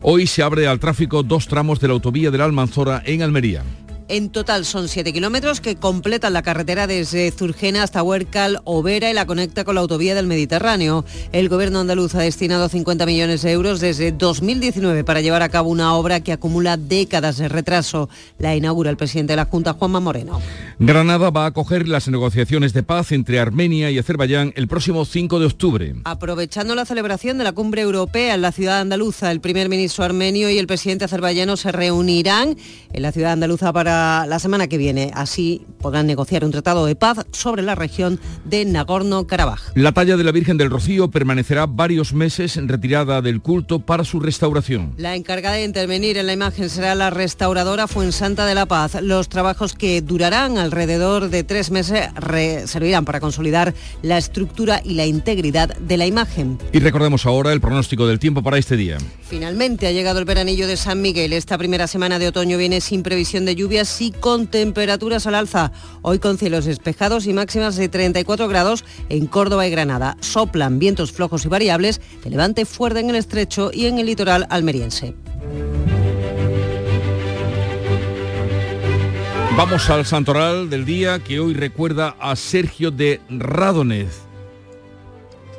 [0.00, 3.64] Hoy se abre al tráfico dos tramos de la autovía de la Almanzora en Almería.
[4.10, 9.12] En total son 7 kilómetros que completan la carretera desde Zurgena hasta Huércal, Overa y
[9.12, 11.04] la conecta con la autovía del Mediterráneo.
[11.30, 15.68] El gobierno andaluz ha destinado 50 millones de euros desde 2019 para llevar a cabo
[15.68, 18.08] una obra que acumula décadas de retraso.
[18.38, 20.40] La inaugura el presidente de la Junta, Juanma Moreno.
[20.78, 25.38] Granada va a acoger las negociaciones de paz entre Armenia y Azerbaiyán el próximo 5
[25.38, 25.94] de octubre.
[26.04, 30.48] Aprovechando la celebración de la cumbre europea en la ciudad andaluza, el primer ministro armenio
[30.48, 32.56] y el presidente azerbaiyano se reunirán
[32.90, 35.10] en la ciudad andaluza para la semana que viene.
[35.14, 39.72] Así podrán negociar un tratado de paz sobre la región de Nagorno-Karabaj.
[39.74, 44.04] La talla de la Virgen del Rocío permanecerá varios meses en retirada del culto para
[44.04, 44.94] su restauración.
[44.96, 49.00] La encargada de intervenir en la imagen será la restauradora Fuensanta de la Paz.
[49.02, 52.08] Los trabajos que durarán alrededor de tres meses
[52.66, 56.58] servirán para consolidar la estructura y la integridad de la imagen.
[56.72, 58.98] Y recordemos ahora el pronóstico del tiempo para este día.
[59.28, 61.32] Finalmente ha llegado el veranillo de San Miguel.
[61.32, 65.72] Esta primera semana de otoño viene sin previsión de lluvias y con temperaturas al alza.
[66.02, 70.16] Hoy con cielos despejados y máximas de 34 grados en Córdoba y Granada.
[70.20, 74.46] Soplan vientos flojos y variables de levante fuerte en el estrecho y en el litoral
[74.50, 75.14] almeriense.
[79.56, 84.20] Vamos al santoral del día que hoy recuerda a Sergio de Radonez.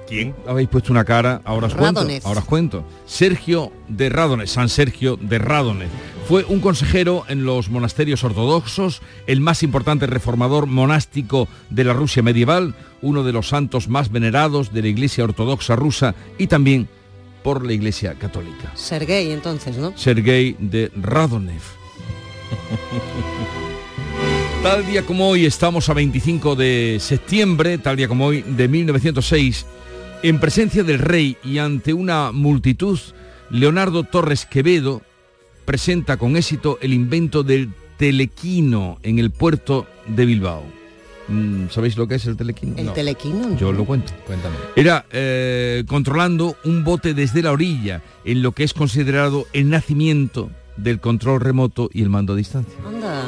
[0.08, 0.34] ¿Quién?
[0.48, 2.08] Habéis puesto una cara, ahora os cuento.
[2.24, 2.86] Ahora os cuento.
[3.06, 5.90] Sergio de Radonez, San Sergio de Radonez.
[6.30, 12.22] Fue un consejero en los monasterios ortodoxos, el más importante reformador monástico de la Rusia
[12.22, 16.88] medieval, uno de los santos más venerados de la Iglesia Ortodoxa rusa y también
[17.42, 18.72] por la Iglesia Católica.
[18.76, 19.98] Sergei entonces, ¿no?
[19.98, 21.64] Sergei de Radonev.
[24.62, 29.66] Tal día como hoy, estamos a 25 de septiembre, tal día como hoy, de 1906,
[30.22, 33.00] en presencia del rey y ante una multitud,
[33.50, 35.02] Leonardo Torres Quevedo
[35.74, 40.64] presenta con éxito el invento del telequino en el puerto de Bilbao.
[41.28, 42.74] Mm, ¿Sabéis lo que es el telequino?
[42.76, 43.56] ¿El telequino?
[43.56, 44.12] Yo lo cuento.
[44.26, 44.56] Cuéntame.
[44.76, 50.50] Era eh, controlando un bote desde la orilla, en lo que es considerado el nacimiento
[50.76, 52.74] del control remoto y el mando a distancia.
[52.84, 53.26] Anda.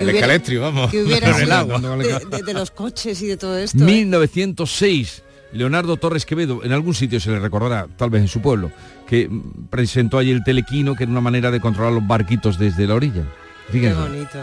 [0.00, 0.90] El escaletrio, vamos.
[0.90, 1.78] Que hubiera sido agua.
[1.96, 3.78] de, de- de los coches y de todo esto.
[3.78, 3.86] ¿eh?
[3.86, 5.22] 1906.
[5.52, 8.72] Leonardo Torres Quevedo, en algún sitio se le recordará, tal vez en su pueblo,
[9.12, 9.28] que
[9.68, 13.24] presentó allí el telequino, que era una manera de controlar los barquitos desde la orilla.
[13.70, 14.38] Qué bonito.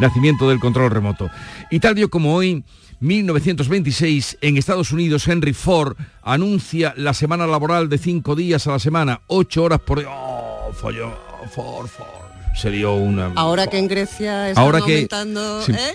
[0.00, 1.30] Nacimiento del control remoto.
[1.70, 2.64] Y tal día como hoy,
[2.98, 8.78] 1926, en Estados Unidos, Henry Ford anuncia la semana laboral de cinco días a la
[8.80, 10.04] semana, ocho horas por...
[10.04, 11.16] ¡Oh, falló!
[11.54, 12.08] Ford, Ford.
[12.56, 13.30] Se dio una...
[13.36, 15.62] Ahora que en Grecia que- aumentando...
[15.62, 15.70] sí.
[15.70, 15.94] ¿eh?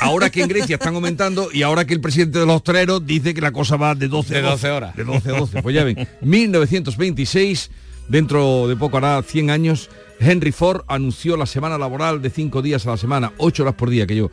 [0.00, 3.34] Ahora que en Grecia están aumentando y ahora que el presidente de los toreros dice
[3.34, 4.96] que la cosa va de 12 De a 12 horas.
[4.96, 5.62] De 12 a 12.
[5.62, 7.70] Pues ya ven, 1926,
[8.08, 12.86] dentro de poco hará 100 años, Henry Ford anunció la semana laboral de 5 días
[12.86, 14.30] a la semana, 8 horas por día, que yo,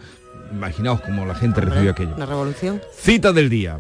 [0.52, 2.16] imaginaos cómo la gente recibió aquello.
[2.16, 2.82] Una revolución.
[2.98, 3.80] Cita del día.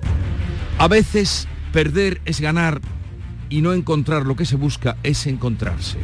[0.80, 2.82] A veces perder es ganar
[3.50, 5.98] y no encontrar lo que se busca es encontrarse.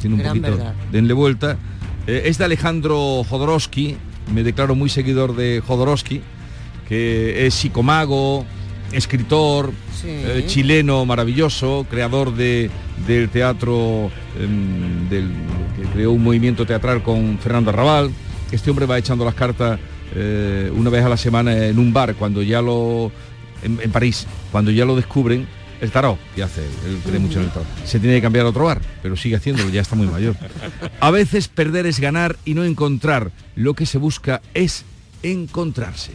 [0.00, 0.74] Tiene un Gran poquito, verdad.
[0.90, 1.56] denle vuelta.
[2.06, 3.96] Eh, es de Alejandro Jodorowsky,
[4.32, 6.20] me declaro muy seguidor de Jodorowsky,
[6.88, 8.44] que es psicomago,
[8.92, 10.08] escritor, Sí.
[10.08, 12.70] eh, chileno maravilloso, creador de,
[13.06, 14.10] del teatro,
[14.40, 15.28] em, del,
[15.76, 18.10] que creó un movimiento teatral con Fernando Arrabal.
[18.50, 19.78] Este hombre va echando las cartas
[20.14, 23.12] eh, una vez a la semana en un bar, cuando ya lo,
[23.62, 25.46] en, en París, cuando ya lo descubren,
[25.80, 27.66] el tarot, que hace, él cree mucho en el tarot.
[27.84, 30.36] Se tiene que cambiar a otro bar, pero sigue haciéndolo, ya está muy mayor.
[31.00, 33.30] A veces perder es ganar y no encontrar.
[33.56, 34.84] Lo que se busca es
[35.22, 36.12] encontrarse.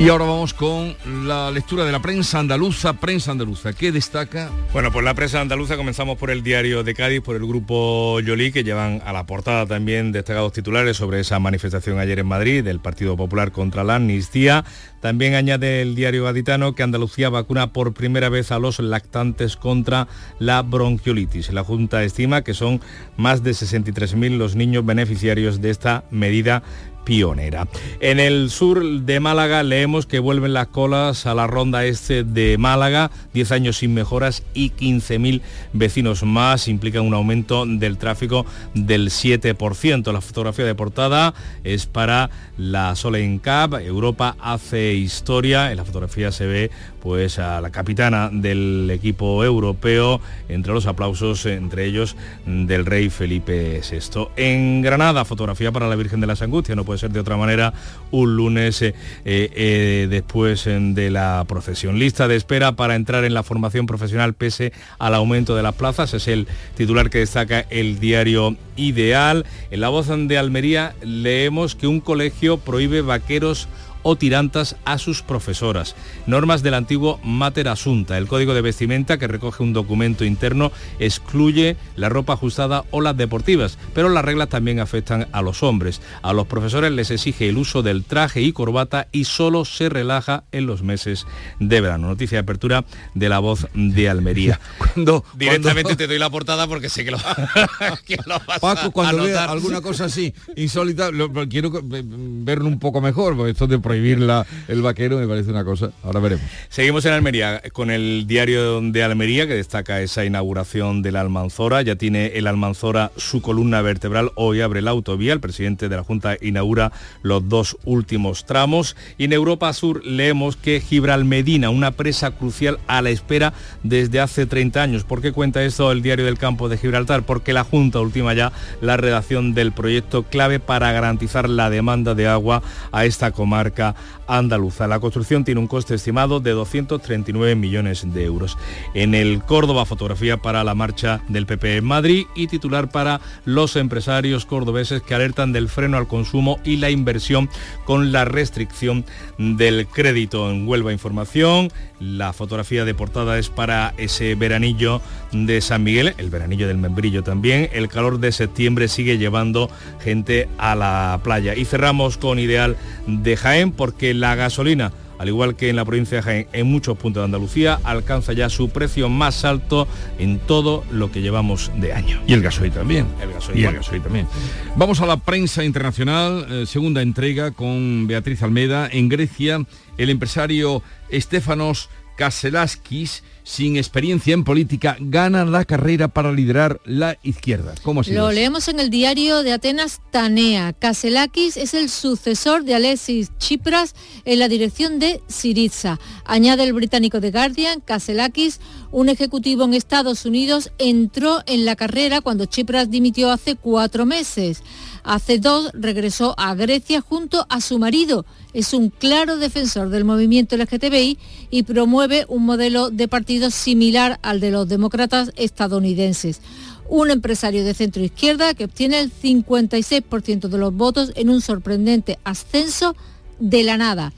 [0.00, 0.94] Y ahora vamos con
[1.26, 3.72] la lectura de la prensa andaluza, prensa andaluza.
[3.72, 4.48] ¿Qué destaca?
[4.72, 8.52] Bueno, pues la prensa andaluza comenzamos por el diario de Cádiz, por el grupo Yolí,
[8.52, 12.78] que llevan a la portada también destacados titulares sobre esa manifestación ayer en Madrid del
[12.78, 14.64] Partido Popular contra la amnistía.
[15.00, 20.06] También añade el diario gaditano que Andalucía vacuna por primera vez a los lactantes contra
[20.38, 21.52] la bronquiolitis.
[21.52, 22.80] La Junta estima que son
[23.16, 26.62] más de 63.000 los niños beneficiarios de esta medida
[27.08, 27.66] pionera.
[28.00, 32.58] En el sur de Málaga leemos que vuelven las colas a la ronda este de
[32.58, 35.40] Málaga, 10 años sin mejoras y 15.000
[35.72, 38.44] vecinos más, implican un aumento del tráfico
[38.74, 40.12] del 7%.
[40.12, 41.32] La fotografía de portada
[41.64, 42.28] es para
[42.58, 48.28] la Solen Cup, Europa hace historia, en la fotografía se ve pues a la capitana
[48.30, 54.28] del equipo europeo entre los aplausos entre ellos del rey Felipe VI.
[54.36, 57.72] En Granada, fotografía para la Virgen de las Angustias, no puede ser de otra manera,
[58.10, 58.94] un lunes eh,
[59.24, 61.98] eh, después eh, de la procesión.
[61.98, 66.14] Lista de espera para entrar en la formación profesional pese al aumento de las plazas,
[66.14, 66.46] es el
[66.76, 69.44] titular que destaca el diario Ideal.
[69.72, 73.68] En la voz de Almería leemos que un colegio prohíbe vaqueros
[74.08, 75.94] o tirantas a sus profesoras.
[76.26, 78.16] Normas del antiguo Mater Asunta.
[78.16, 83.18] El código de vestimenta que recoge un documento interno excluye la ropa ajustada o las
[83.18, 86.00] deportivas, pero las reglas también afectan a los hombres.
[86.22, 90.44] A los profesores les exige el uso del traje y corbata y solo se relaja
[90.52, 91.26] en los meses
[91.60, 92.08] de verano.
[92.08, 94.58] Noticia de apertura de la voz de Almería.
[94.94, 97.18] Cuando, Directamente te doy la portada porque sé que lo,
[98.06, 99.50] que lo vas Paco, a cuando vea anotar.
[99.50, 104.46] alguna cosa así insólita, lo- quiero verlo un poco mejor, porque esto de prohibir la-
[104.68, 105.90] el vaquero me parece una cosa.
[106.02, 106.44] Ahora veremos.
[106.68, 111.82] Seguimos en Almería con el diario de Almería que destaca esa inauguración de la Almanzora.
[111.82, 114.32] Ya tiene el Almanzora su columna vertebral.
[114.34, 115.32] Hoy abre la autovía.
[115.32, 116.92] El presidente de la Junta inaugura
[117.22, 118.96] los dos últimos tramos.
[119.18, 124.46] Y en Europa Sur leemos que Gibralmedina, una presa crucial a la espera desde hace
[124.46, 125.04] 30 años.
[125.04, 127.22] ¿Por qué cuenta esto el diario del campo de Gibraltar?
[127.24, 132.26] Porque la Junta ultima ya la redacción del proyecto clave para garantizar la demanda de
[132.26, 133.87] agua a esta comarca
[134.26, 134.86] andaluza.
[134.86, 138.56] La construcción tiene un coste estimado de 239 millones de euros.
[138.94, 143.76] En el Córdoba, fotografía para la marcha del PP en Madrid y titular para los
[143.76, 147.48] empresarios cordobeses que alertan del freno al consumo y la inversión
[147.84, 149.04] con la restricción
[149.38, 150.50] del crédito.
[150.50, 151.70] En Huelva Información,
[152.00, 155.00] la fotografía de portada es para ese veranillo
[155.32, 157.68] de San Miguel, el veranillo del membrillo también.
[157.72, 159.70] El calor de septiembre sigue llevando
[160.00, 161.54] gente a la playa.
[161.54, 162.76] Y cerramos con Ideal
[163.06, 166.96] de Jaén porque la gasolina al igual que en la provincia de Jaén, en muchos
[166.96, 169.88] puntos de Andalucía, alcanza ya su precio más alto
[170.18, 172.20] en todo lo que llevamos de año.
[172.26, 173.06] Y el gasoil también.
[173.20, 173.76] El gasoil Y el igual.
[173.76, 174.28] gasoil también.
[174.76, 178.88] Vamos a la prensa internacional, eh, segunda entrega con Beatriz Almeda.
[178.90, 179.60] En Grecia,
[179.96, 187.72] el empresario Estefanos Kaselaskis, sin experiencia en política, gana la carrera para liderar la izquierda.
[187.82, 188.34] ¿Cómo Lo es?
[188.34, 190.74] leemos en el diario de Atenas Tanea.
[190.74, 193.94] Kaselakis es el sucesor de Alexis Tsipras
[194.26, 195.98] en la dirección de Syriza.
[196.26, 202.20] Añade el británico The Guardian, Kaselakis, un ejecutivo en Estados Unidos, entró en la carrera
[202.20, 204.62] cuando Tsipras dimitió hace cuatro meses.
[205.08, 208.26] Hace dos regresó a Grecia junto a su marido.
[208.52, 211.16] Es un claro defensor del movimiento LGTBI
[211.50, 216.42] y promueve un modelo de partido similar al de los demócratas estadounidenses.
[216.90, 222.18] Un empresario de centro izquierda que obtiene el 56% de los votos en un sorprendente
[222.24, 222.94] ascenso
[223.38, 224.12] de la nada.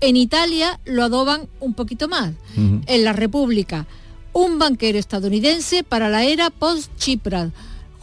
[0.00, 2.32] En Italia lo adoban un poquito más.
[2.54, 3.88] En la República,
[4.32, 7.50] un banquero estadounidense para la era post-Chipras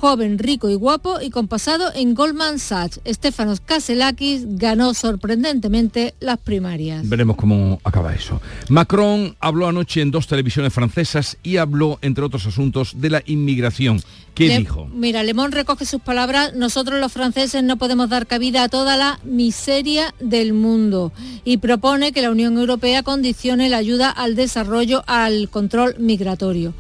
[0.06, 3.00] joven, rico y guapo y con pasado en Goldman Sachs.
[3.08, 7.10] Stefanos Kaselakis ganó sorprendentemente las primarias.
[7.10, 8.40] Veremos cómo acaba eso.
[8.70, 14.00] Macron habló anoche en dos televisiones francesas y habló, entre otros asuntos, de la inmigración.
[14.36, 14.88] ¿Qué Le- dijo?
[14.94, 19.20] Mira, Lemón recoge sus palabras, nosotros los franceses no podemos dar cabida a toda la
[19.24, 25.50] miseria del mundo y propone que la Unión Europea condicione la ayuda al desarrollo al
[25.50, 26.76] control migratorio.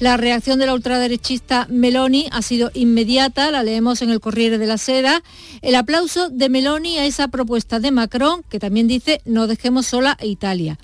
[0.00, 4.66] La reacción de la ultraderechista Meloni ha sido inmediata, la leemos en el Corriere de
[4.66, 5.22] la Sera.
[5.60, 10.16] El aplauso de Meloni a esa propuesta de Macron, que también dice no dejemos sola
[10.18, 10.78] a Italia.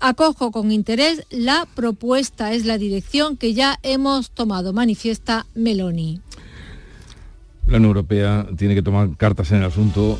[0.00, 6.22] Acojo con interés la propuesta, es la dirección que ya hemos tomado, manifiesta Meloni.
[7.66, 10.18] La Unión Europea tiene que tomar cartas en el asunto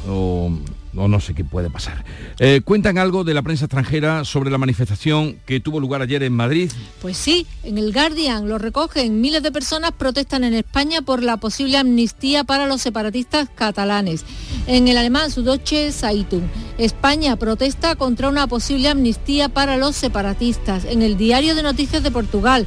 [0.97, 2.05] o no sé qué puede pasar.
[2.38, 6.32] Eh, ¿Cuentan algo de la prensa extranjera sobre la manifestación que tuvo lugar ayer en
[6.32, 6.70] Madrid?
[7.01, 9.20] Pues sí, en el Guardian lo recogen.
[9.20, 14.24] Miles de personas protestan en España por la posible amnistía para los separatistas catalanes.
[14.66, 16.44] En el alemán Süddeutsche Zeitung,
[16.78, 20.84] España protesta contra una posible amnistía para los separatistas.
[20.84, 22.66] En el diario de noticias de Portugal,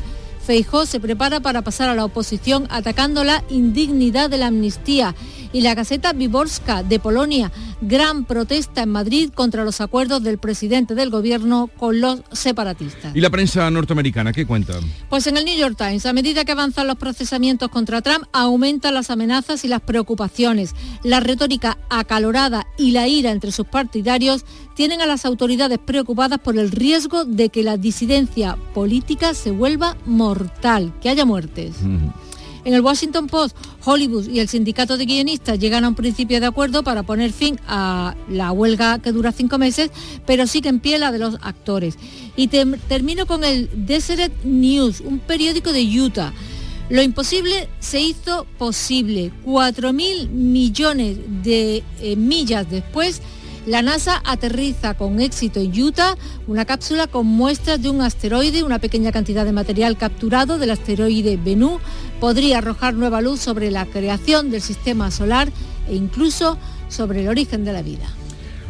[0.49, 5.13] Feijó se prepara para pasar a la oposición atacando la indignidad de la amnistía.
[5.53, 10.95] Y la Gaceta Wyborska de Polonia, gran protesta en Madrid contra los acuerdos del presidente
[10.95, 13.15] del gobierno con los separatistas.
[13.15, 14.73] ¿Y la prensa norteamericana qué cuenta?
[15.07, 18.95] Pues en el New York Times, a medida que avanzan los procesamientos contra Trump, aumentan
[18.95, 20.73] las amenazas y las preocupaciones.
[21.03, 24.45] La retórica acalorada y la ira entre sus partidarios
[24.79, 29.97] tienen a las autoridades preocupadas por el riesgo de que la disidencia política se vuelva
[30.05, 31.75] mortal, que haya muertes.
[32.63, 36.45] En el Washington Post, Hollywood y el sindicato de guionistas llegan a un principio de
[36.45, 39.91] acuerdo para poner fin a la huelga que dura cinco meses,
[40.25, 41.97] pero sigue en pie la de los actores.
[42.37, 46.31] Y termino con el Deseret News, un periódico de Utah.
[46.89, 49.33] Lo imposible se hizo posible.
[49.45, 53.21] 4.000 millones de eh, millas después,
[53.69, 56.17] la NASA aterriza con éxito en Utah
[56.47, 61.37] una cápsula con muestras de un asteroide, una pequeña cantidad de material capturado del asteroide
[61.37, 61.79] Bennu
[62.19, 65.51] podría arrojar nueva luz sobre la creación del sistema solar
[65.87, 66.57] e incluso
[66.87, 68.07] sobre el origen de la vida.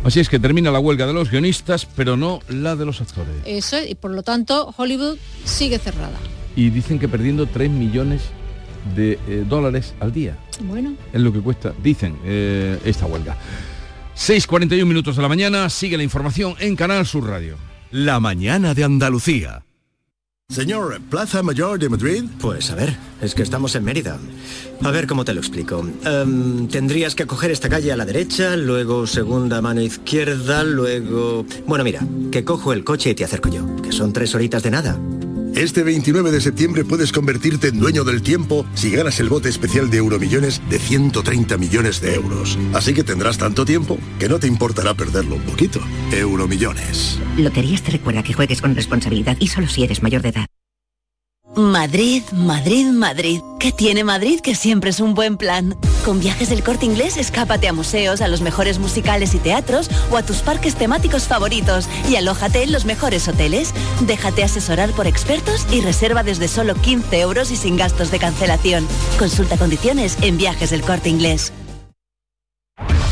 [0.03, 3.33] Así es que termina la huelga de los guionistas, pero no la de los actores.
[3.45, 6.17] Eso es, y por lo tanto Hollywood sigue cerrada.
[6.57, 8.21] Y dicen que perdiendo 3 millones
[8.97, 10.37] de eh, dólares al día.
[10.61, 13.37] Bueno, Es lo que cuesta, dicen, eh, esta huelga.
[14.19, 17.55] 6.41 minutos de la mañana, sigue la información en Canal Sur Radio.
[17.89, 19.63] La mañana de Andalucía.
[20.49, 22.25] Señor, Plaza Mayor de Madrid.
[22.41, 24.19] Pues a ver, es que estamos en Mérida.
[24.83, 25.87] A ver cómo te lo explico.
[26.03, 31.45] Em, tendrías que coger esta calle a la derecha, luego segunda mano izquierda, luego...
[31.65, 34.71] Bueno, mira, que cojo el coche y te acerco yo, que son tres horitas de
[34.71, 34.99] nada.
[35.55, 39.89] Este 29 de septiembre puedes convertirte en dueño del tiempo si ganas el bote especial
[39.89, 42.57] de Euromillones de 130 millones de euros.
[42.73, 45.79] Así que tendrás tanto tiempo que no te importará perderlo un poquito.
[46.11, 47.19] Euromillones.
[47.37, 50.45] Loterías te recuerda que juegues con responsabilidad y solo si eres mayor de edad.
[51.55, 53.41] Madrid, Madrid, Madrid.
[53.59, 55.75] ¿Qué tiene Madrid que siempre es un buen plan?
[56.05, 60.17] Con viajes del corte inglés, escápate a museos, a los mejores musicales y teatros o
[60.17, 63.73] a tus parques temáticos favoritos y alójate en los mejores hoteles.
[64.01, 68.87] Déjate asesorar por expertos y reserva desde solo 15 euros y sin gastos de cancelación.
[69.17, 71.51] Consulta condiciones en viajes del corte inglés.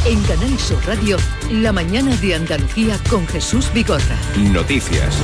[0.06, 1.18] En Canal Sur Radio,
[1.52, 4.18] la mañana de Andalucía con Jesús Vigorra.
[4.38, 5.18] Noticias.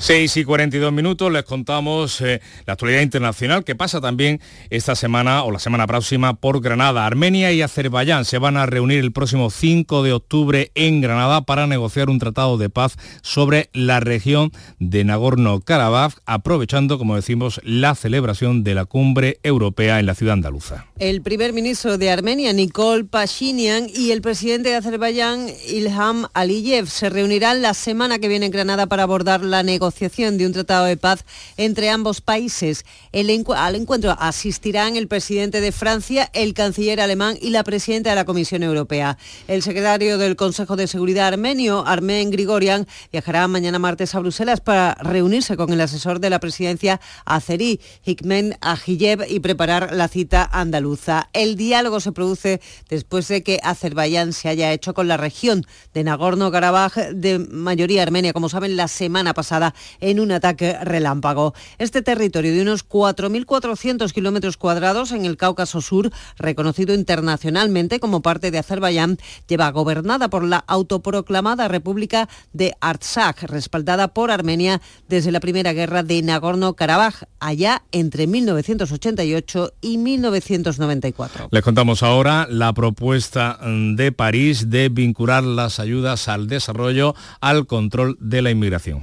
[0.00, 4.40] 6 y 42 minutos les contamos eh, la actualidad internacional que pasa también
[4.70, 7.04] esta semana o la semana próxima por Granada.
[7.04, 11.66] Armenia y Azerbaiyán se van a reunir el próximo 5 de octubre en Granada para
[11.66, 18.62] negociar un tratado de paz sobre la región de Nagorno-Karabaj, aprovechando, como decimos, la celebración
[18.62, 20.86] de la cumbre europea en la ciudad andaluza.
[21.00, 27.10] El primer ministro de Armenia, Nikol Pashinyan, y el presidente de Azerbaiyán, Ilham Aliyev, se
[27.10, 30.96] reunirán la semana que viene en Granada para abordar la negociación de un tratado de
[30.96, 31.24] paz
[31.56, 32.84] entre ambos países.
[33.12, 38.24] al encuentro asistirán el presidente de Francia, el canciller alemán y la presidenta de la
[38.24, 39.18] Comisión Europea.
[39.48, 44.94] El secretario del Consejo de Seguridad armenio, Armen Grigorian, viajará mañana martes a Bruselas para
[44.94, 51.28] reunirse con el asesor de la presidencia Azeri, Hikmen Ajiyev, y preparar la cita andaluza.
[51.32, 56.04] El diálogo se produce después de que Azerbaiyán se haya hecho con la región de
[56.04, 61.54] Nagorno-Karabaj de mayoría armenia, como saben, la semana pasada en un ataque relámpago.
[61.78, 68.50] Este territorio de unos 4.400 kilómetros cuadrados en el Cáucaso Sur, reconocido internacionalmente como parte
[68.50, 75.40] de Azerbaiyán, lleva gobernada por la autoproclamada República de Artsakh, respaldada por Armenia desde la
[75.40, 81.48] Primera Guerra de Nagorno-Karabaj, allá entre 1988 y 1994.
[81.50, 88.16] Les contamos ahora la propuesta de París de vincular las ayudas al desarrollo al control
[88.20, 89.02] de la inmigración.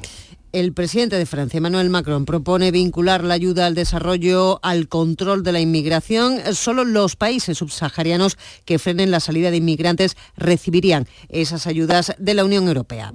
[0.56, 5.51] El presidente de Francia, Emmanuel Macron, propone vincular la ayuda al desarrollo al control de
[5.51, 6.38] la inmigración.
[6.53, 12.45] Solo los países subsaharianos que frenen la salida de inmigrantes recibirían esas ayudas de la
[12.45, 13.12] Unión Europea.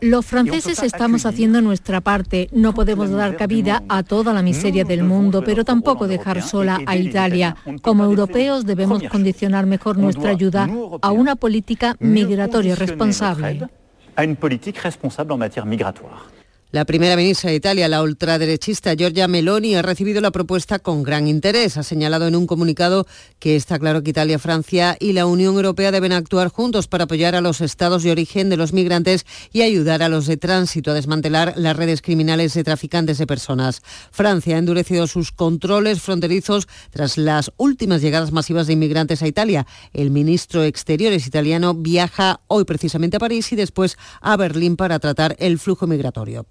[0.00, 2.48] Los franceses estamos haciendo nuestra parte.
[2.50, 6.96] No podemos dar cabida a toda la miseria del mundo, pero tampoco dejar sola a
[6.96, 7.54] Italia.
[7.82, 10.70] Como europeos debemos condicionar mejor nuestra ayuda
[11.02, 13.68] a una política migratoria responsable
[14.16, 16.30] à une politique responsable en matière migratoire.
[16.72, 21.28] La primera ministra de Italia, la ultraderechista Giorgia Meloni, ha recibido la propuesta con gran
[21.28, 21.76] interés.
[21.76, 23.06] Ha señalado en un comunicado
[23.38, 27.34] que está claro que Italia, Francia y la Unión Europea deben actuar juntos para apoyar
[27.34, 30.94] a los estados de origen de los migrantes y ayudar a los de tránsito a
[30.94, 33.82] desmantelar las redes criminales de traficantes de personas.
[34.10, 39.66] Francia ha endurecido sus controles fronterizos tras las últimas llegadas masivas de inmigrantes a Italia.
[39.92, 45.36] El ministro Exteriores italiano viaja hoy precisamente a París y después a Berlín para tratar
[45.38, 46.46] el flujo migratorio.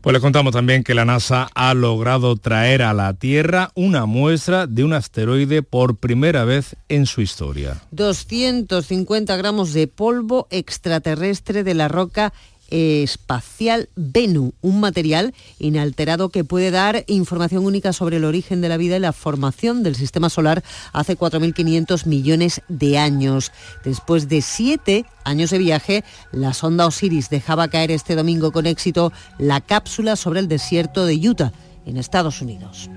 [0.00, 4.66] Pues les contamos también que la NASA ha logrado traer a la Tierra una muestra
[4.66, 7.82] de un asteroide por primera vez en su historia.
[7.90, 12.32] 250 gramos de polvo extraterrestre de la roca
[12.70, 18.76] espacial Bennu, un material inalterado que puede dar información única sobre el origen de la
[18.76, 20.62] vida y la formación del sistema solar
[20.92, 23.52] hace 4.500 millones de años.
[23.84, 29.12] Después de siete años de viaje, la sonda Osiris dejaba caer este domingo con éxito
[29.38, 31.52] la cápsula sobre el desierto de Utah,
[31.84, 32.90] en Estados Unidos.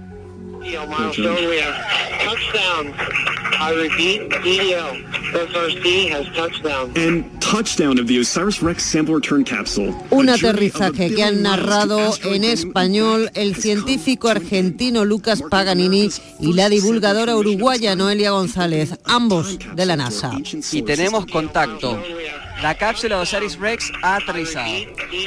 [10.10, 17.36] Un aterrizaje que han narrado en español el científico argentino Lucas Paganini y la divulgadora
[17.36, 20.32] uruguaya Noelia González, ambos de la NASA.
[20.72, 22.02] Y tenemos contacto.
[22.62, 24.74] La cápsula Osiris Rex ha aterrizado.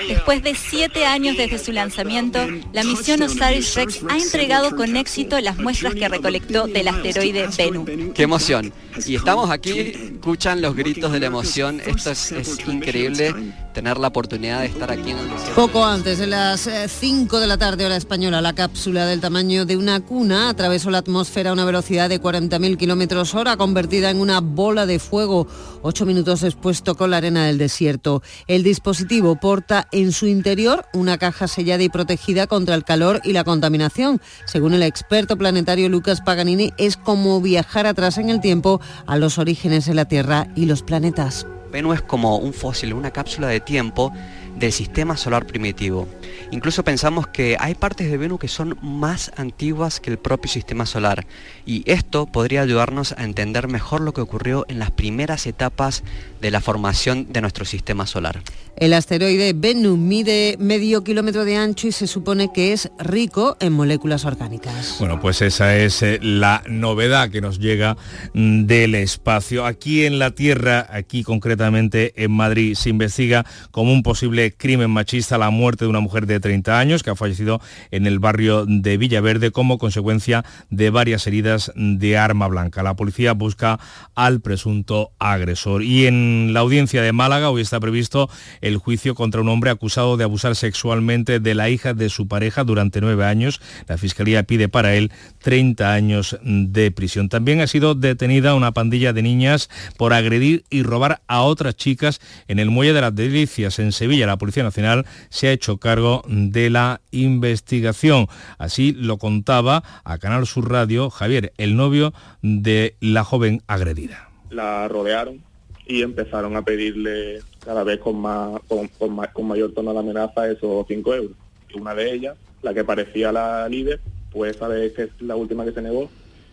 [0.07, 2.39] Después de siete años desde su lanzamiento,
[2.73, 8.13] la misión Osiris Rex ha entregado con éxito las muestras que recolectó del asteroide Bennu.
[8.13, 8.73] ¡Qué emoción!
[9.07, 9.79] Y estamos aquí,
[10.15, 11.81] escuchan los gritos de la emoción.
[11.81, 12.33] Esto es,
[12.67, 13.35] increíble
[13.73, 15.55] tener la oportunidad de estar aquí en el desierto.
[15.55, 19.65] Poco antes de las 5 eh, de la tarde hora española, la cápsula del tamaño
[19.65, 24.21] de una cuna atravesó la atmósfera a una velocidad de 40.000 kilómetros hora, convertida en
[24.21, 25.47] una bola de fuego.
[25.83, 28.23] Ocho minutos después tocó la arena del desierto.
[28.47, 33.33] El dispositivo porta en su interior una caja sellada y protegida contra el calor y
[33.33, 34.21] la contaminación.
[34.47, 39.39] Según el experto planetario Lucas Paganini, es como viajar atrás en el tiempo a los
[39.39, 41.47] orígenes de la Tierra y los planetas.
[41.73, 44.13] Venus es como un fósil, una cápsula de tiempo
[44.57, 46.07] del sistema solar primitivo.
[46.51, 50.85] Incluso pensamos que hay partes de Venus que son más antiguas que el propio sistema
[50.85, 51.27] solar
[51.65, 56.05] y esto podría ayudarnos a entender mejor lo que ocurrió en las primeras etapas
[56.43, 58.43] de la formación de nuestro sistema solar.
[58.77, 63.73] El asteroide Bennu mide medio kilómetro de ancho y se supone que es rico en
[63.73, 64.97] moléculas orgánicas.
[64.99, 67.97] Bueno, pues esa es eh, la novedad que nos llega
[68.33, 69.67] mm, del espacio.
[69.67, 74.91] Aquí en la Tierra, aquí concretamente en Madrid, se investiga como un posible posible crimen
[74.91, 78.67] machista, la muerte de una mujer de 30 años que ha fallecido en el barrio
[78.67, 82.83] de Villaverde como consecuencia de varias heridas de arma blanca.
[82.83, 83.81] La policía busca
[84.15, 85.83] al presunto agresor.
[85.83, 88.29] Y en la audiencia de Málaga hoy está previsto
[88.61, 92.65] el juicio contra un hombre acusado de abusar sexualmente de la hija de su pareja
[92.65, 93.61] durante nueve años.
[93.89, 95.13] La Fiscalía pide para él
[95.43, 97.29] 30 años de prisión.
[97.29, 102.21] También ha sido detenida una pandilla de niñas por agredir y robar a otras chicas
[102.49, 104.27] en el Muelle de las Delicias en Sevilla.
[104.27, 108.29] La Policía Nacional se ha hecho cargo de la investigación.
[108.59, 112.13] Así lo contaba a Canal Sur Radio Javier, el novio
[112.43, 114.29] de la joven agredida.
[114.51, 115.52] La rodearon
[115.93, 121.15] y empezaron a pedirle cada vez con más con, mayor tono de amenaza esos 5
[121.15, 121.37] euros.
[121.75, 125.73] Una de ellas, la que parecía la líder, pues esa que es la última que
[125.73, 126.09] se negó,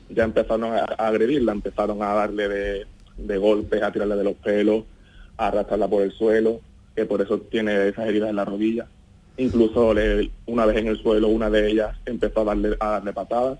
[0.10, 2.86] ya empezaron a, agredirla, empezaron a darle
[3.16, 4.84] de, golpes, a tirarle de los pelos,
[5.38, 6.60] a arrastrarla por el suelo,
[6.94, 8.88] que por eso tiene esas heridas en la rodilla.
[9.38, 9.94] Incluso
[10.48, 13.60] una vez en el suelo, una de ellas empezó a darle, a darle patadas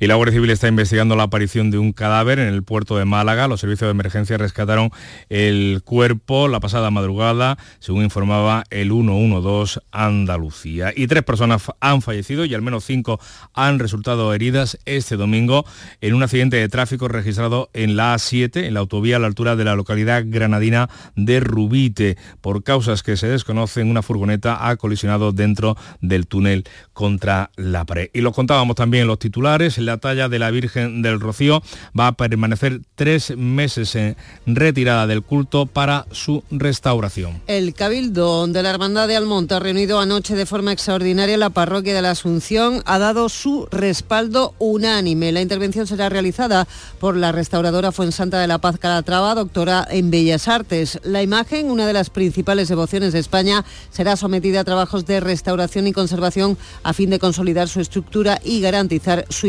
[0.00, 3.04] y la Guardia Civil está investigando la aparición de un cadáver en el puerto de
[3.04, 3.48] Málaga.
[3.48, 4.90] Los servicios de emergencia rescataron
[5.28, 10.92] el cuerpo la pasada madrugada, según informaba el 112 Andalucía.
[10.94, 13.20] Y tres personas han fallecido y al menos cinco
[13.52, 15.64] han resultado heridas este domingo
[16.00, 19.56] en un accidente de tráfico registrado en la A7, en la autovía a la altura
[19.56, 22.16] de la localidad granadina de Rubite.
[22.40, 28.10] Por causas que se desconocen, una furgoneta ha colisionado dentro del túnel contra la pared.
[28.12, 31.62] Y lo contábamos también los titulares la talla de la Virgen del Rocío
[31.98, 34.16] va a permanecer tres meses en
[34.46, 37.40] retirada del culto para su restauración.
[37.46, 42.02] El Cabildo de la Hermandad de Almonte, reunido anoche de forma extraordinaria la parroquia de
[42.02, 45.32] la Asunción, ha dado su respaldo unánime.
[45.32, 46.66] La intervención será realizada
[46.98, 51.00] por la restauradora Fuensanta de la Paz Calatrava, doctora en Bellas Artes.
[51.04, 55.86] La imagen, una de las principales devociones de España, será sometida a trabajos de restauración
[55.86, 59.46] y conservación a fin de consolidar su estructura y garantizar su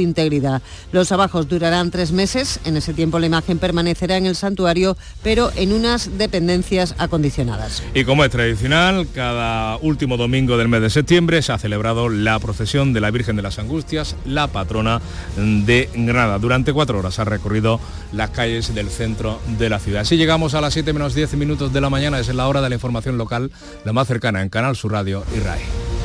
[0.92, 2.60] los trabajos durarán tres meses.
[2.66, 7.84] En ese tiempo la imagen permanecerá en el santuario, pero en unas dependencias acondicionadas.
[7.94, 12.40] Y como es tradicional, cada último domingo del mes de septiembre se ha celebrado la
[12.40, 15.02] procesión de la Virgen de las Angustias, la patrona
[15.38, 16.40] de Granada.
[16.40, 17.80] Durante cuatro horas ha recorrido
[18.12, 20.02] las calles del centro de la ciudad.
[20.02, 22.70] Así llegamos a las 7 menos 10 minutos de la mañana, es la hora de
[22.70, 23.52] la información local,
[23.84, 26.05] la más cercana en Canal Sur Radio y RAI.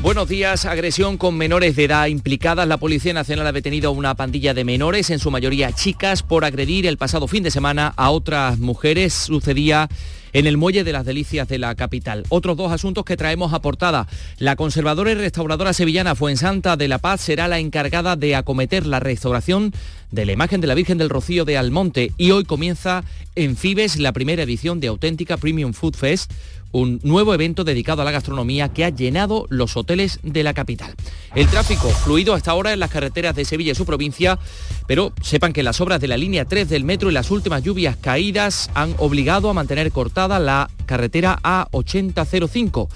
[0.00, 0.64] Buenos días.
[0.64, 2.68] Agresión con menores de edad implicadas.
[2.68, 6.44] La Policía Nacional ha detenido a una pandilla de menores, en su mayoría chicas, por
[6.44, 9.12] agredir el pasado fin de semana a otras mujeres.
[9.12, 9.88] Sucedía
[10.32, 12.24] en el Muelle de las Delicias de la capital.
[12.28, 14.06] Otros dos asuntos que traemos a portada.
[14.38, 19.00] La conservadora y restauradora sevillana Fuensanta de la Paz será la encargada de acometer la
[19.00, 19.72] restauración
[20.12, 23.98] de la imagen de la Virgen del Rocío de Almonte y hoy comienza en Fibes
[23.98, 26.32] la primera edición de Auténtica Premium Food Fest
[26.72, 30.94] un nuevo evento dedicado a la gastronomía que ha llenado los hoteles de la capital.
[31.34, 34.38] El tráfico fluido hasta ahora en las carreteras de Sevilla y su provincia,
[34.86, 37.96] pero sepan que las obras de la línea 3 del metro y las últimas lluvias
[37.96, 42.88] caídas han obligado a mantener cortada la carretera A8005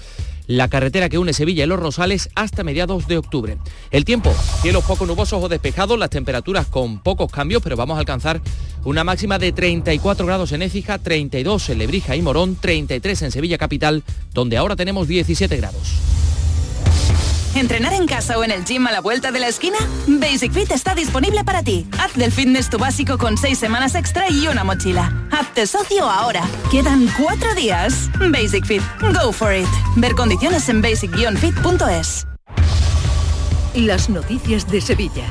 [0.47, 3.57] la carretera que une Sevilla y Los Rosales hasta mediados de octubre.
[3.91, 7.99] El tiempo, cielos poco nubosos o despejados, las temperaturas con pocos cambios, pero vamos a
[7.99, 8.41] alcanzar
[8.83, 13.57] una máxima de 34 grados en Écija, 32 en Lebrija y Morón, 33 en Sevilla
[13.57, 15.93] Capital, donde ahora tenemos 17 grados.
[17.55, 19.77] ¿Entrenar en casa o en el gym a la vuelta de la esquina?
[20.07, 21.85] Basic Fit está disponible para ti.
[21.99, 25.27] Haz del fitness tu básico con seis semanas extra y una mochila.
[25.31, 26.41] Hazte socio ahora.
[26.71, 28.09] Quedan cuatro días.
[28.31, 28.81] Basic Fit.
[29.01, 29.67] Go for it.
[29.97, 32.25] Ver condiciones en basic-fit.es.
[33.75, 35.25] Las noticias de Sevilla.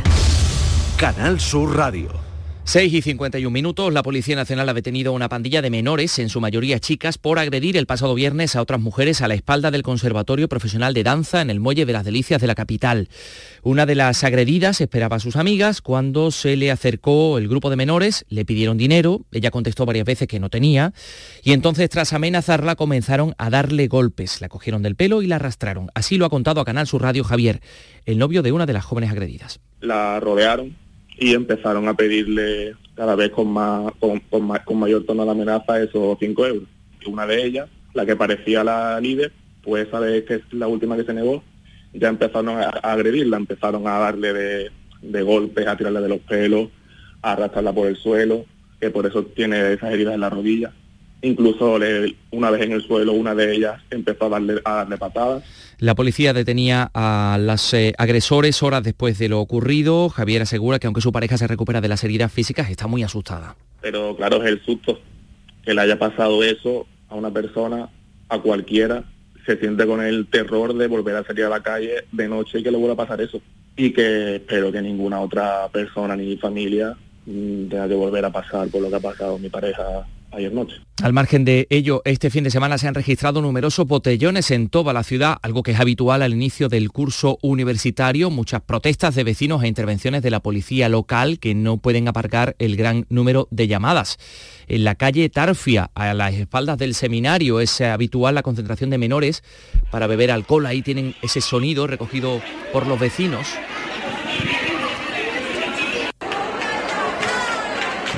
[0.97, 2.22] Canal Sur Radio.
[2.64, 6.28] 6 y 51 minutos, la Policía Nacional ha detenido a una pandilla de menores, en
[6.28, 9.82] su mayoría chicas, por agredir el pasado viernes a otras mujeres a la espalda del
[9.82, 13.08] Conservatorio Profesional de Danza en el Muelle de las Delicias de la capital.
[13.62, 17.76] Una de las agredidas esperaba a sus amigas cuando se le acercó el grupo de
[17.76, 20.94] menores, le pidieron dinero, ella contestó varias veces que no tenía,
[21.42, 25.90] y entonces tras amenazarla comenzaron a darle golpes, la cogieron del pelo y la arrastraron.
[25.94, 27.60] Así lo ha contado a Canal Sur Radio Javier,
[28.06, 29.60] el novio de una de las jóvenes agredidas.
[29.80, 30.82] La rodearon
[31.23, 36.18] y empezaron a pedirle cada vez con más con, con, mayor tono de amenaza esos
[36.18, 36.68] 5 euros.
[37.01, 40.97] Y una de ellas, la que parecía la líder, pues esa que es la última
[40.97, 41.45] que se negó,
[41.93, 44.70] ya empezaron a, agredirla, empezaron a darle de,
[45.01, 46.70] de, golpes, a tirarle de los pelos,
[47.23, 48.45] a arrastrarla por el suelo,
[48.81, 50.73] que por eso tiene esas heridas en la rodilla.
[51.20, 51.79] Incluso
[52.33, 55.45] una vez en el suelo, una de ellas empezó a darle, a darle patadas.
[55.83, 60.09] La policía detenía a los eh, agresores horas después de lo ocurrido.
[60.11, 63.57] Javier asegura que aunque su pareja se recupera de las heridas físicas, está muy asustada.
[63.80, 65.01] Pero claro, es el susto
[65.64, 67.89] que le haya pasado eso a una persona,
[68.28, 69.03] a cualquiera,
[69.45, 72.62] se siente con el terror de volver a salir a la calle de noche y
[72.62, 73.43] que le vuelva a pasar eso.
[73.76, 78.68] Y que espero que ninguna otra persona ni familia mm, tenga que volver a pasar
[78.68, 80.76] por lo que ha pasado mi pareja ayer noche.
[81.03, 84.93] Al margen de ello, este fin de semana se han registrado numerosos botellones en toda
[84.93, 89.62] la ciudad, algo que es habitual al inicio del curso universitario, muchas protestas de vecinos
[89.62, 94.18] e intervenciones de la policía local que no pueden aparcar el gran número de llamadas.
[94.68, 99.43] En la calle Tarfia, a las espaldas del seminario, es habitual la concentración de menores
[99.91, 100.66] para beber alcohol.
[100.66, 102.41] Ahí tienen ese sonido recogido
[102.72, 103.49] por los vecinos.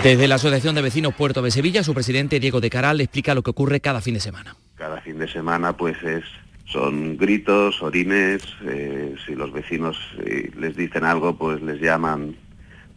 [0.05, 3.43] Desde la Asociación de Vecinos Puerto de Sevilla, su presidente Diego de Caral explica lo
[3.43, 4.55] que ocurre cada fin de semana.
[4.75, 6.25] Cada fin de semana pues es
[6.67, 9.97] son gritos, orines, eh, si los vecinos
[10.27, 12.37] eh, les dicen algo pues les llaman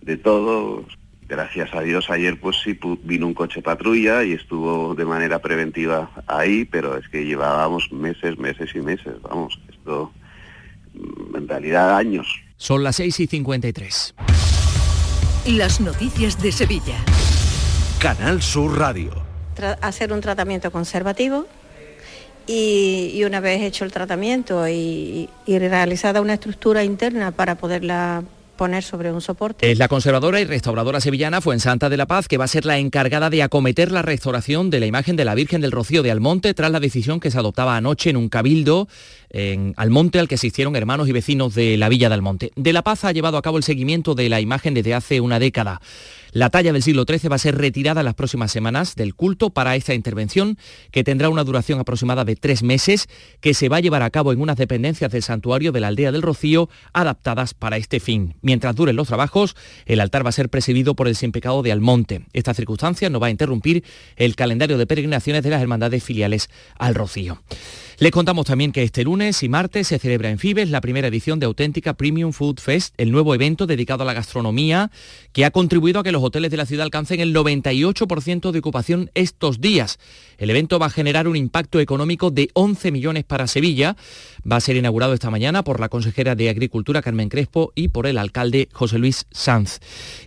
[0.02, 0.84] de todo.
[1.30, 6.12] Gracias a Dios ayer pues sí vino un coche patrulla y estuvo de manera preventiva
[6.28, 10.12] ahí, pero es que llevábamos meses, meses y meses, vamos, esto
[10.94, 12.28] mm, en realidad años.
[12.58, 14.14] Son las 6 y 53.
[15.48, 16.98] Las noticias de Sevilla.
[18.00, 19.14] Canal Sur Radio.
[19.80, 21.48] hacer un tratamiento conservativo
[22.46, 28.26] y, una vez hecho el tratamiento y, y realizada una estructura interna para poderla
[28.58, 29.72] poner sobre un soporte.
[29.72, 32.78] Es la conservadora y restauradora sevillana Fuensanta de la Paz que va a ser la
[32.78, 36.54] encargada de acometer la restauración de la imagen de la Virgen del Rocío de Almonte
[36.54, 38.90] tras la decisión que se adoptaba anoche en un cabildo
[39.30, 42.52] en Almonte al que asistieron hermanos y vecinos de la Villa de Almonte.
[42.56, 45.40] De la Paz ha llevado a cabo el seguimiento de la imagen desde hace una
[45.40, 45.82] década.
[46.34, 49.50] La talla del siglo XIII va a ser retirada en las próximas semanas del culto
[49.50, 50.58] para esta intervención,
[50.92, 53.08] que tendrá una duración aproximada de tres meses,
[53.40, 56.12] que se va a llevar a cabo en unas dependencias del santuario de la aldea
[56.12, 58.36] del Rocío, adaptadas para este fin.
[58.42, 59.56] Mientras duren los trabajos,
[59.86, 62.26] el altar va a ser presidido por el sin pecado de Almonte.
[62.34, 63.84] Esta circunstancia no va a interrumpir
[64.16, 67.42] el calendario de peregrinaciones de las hermandades filiales al Rocío.
[68.00, 71.40] Les contamos también que este lunes y martes se celebra en Fibes la primera edición
[71.40, 74.92] de Auténtica Premium Food Fest, el nuevo evento dedicado a la gastronomía
[75.34, 79.10] que ha contribuido a que los hoteles de la ciudad alcancen el 98% de ocupación
[79.16, 79.98] estos días.
[80.38, 83.98] El evento va a generar un impacto económico de 11 millones para Sevilla.
[84.50, 88.08] Va a ser inaugurado esta mañana por la consejera de Agricultura Carmen Crespo y por
[88.08, 89.80] el alcalde José Luis Sanz.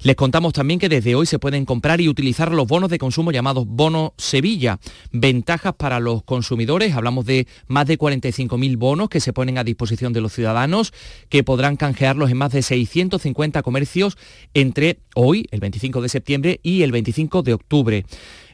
[0.03, 3.33] Les contamos también que desde hoy se pueden comprar y utilizar los bonos de consumo
[3.33, 4.79] llamados Bono Sevilla.
[5.11, 6.95] Ventajas para los consumidores.
[6.95, 10.93] Hablamos de más de 45.000 bonos que se ponen a disposición de los ciudadanos,
[11.31, 14.19] que podrán canjearlos en más de 650 comercios
[14.53, 18.05] entre hoy, el 25 de septiembre, y el 25 de octubre.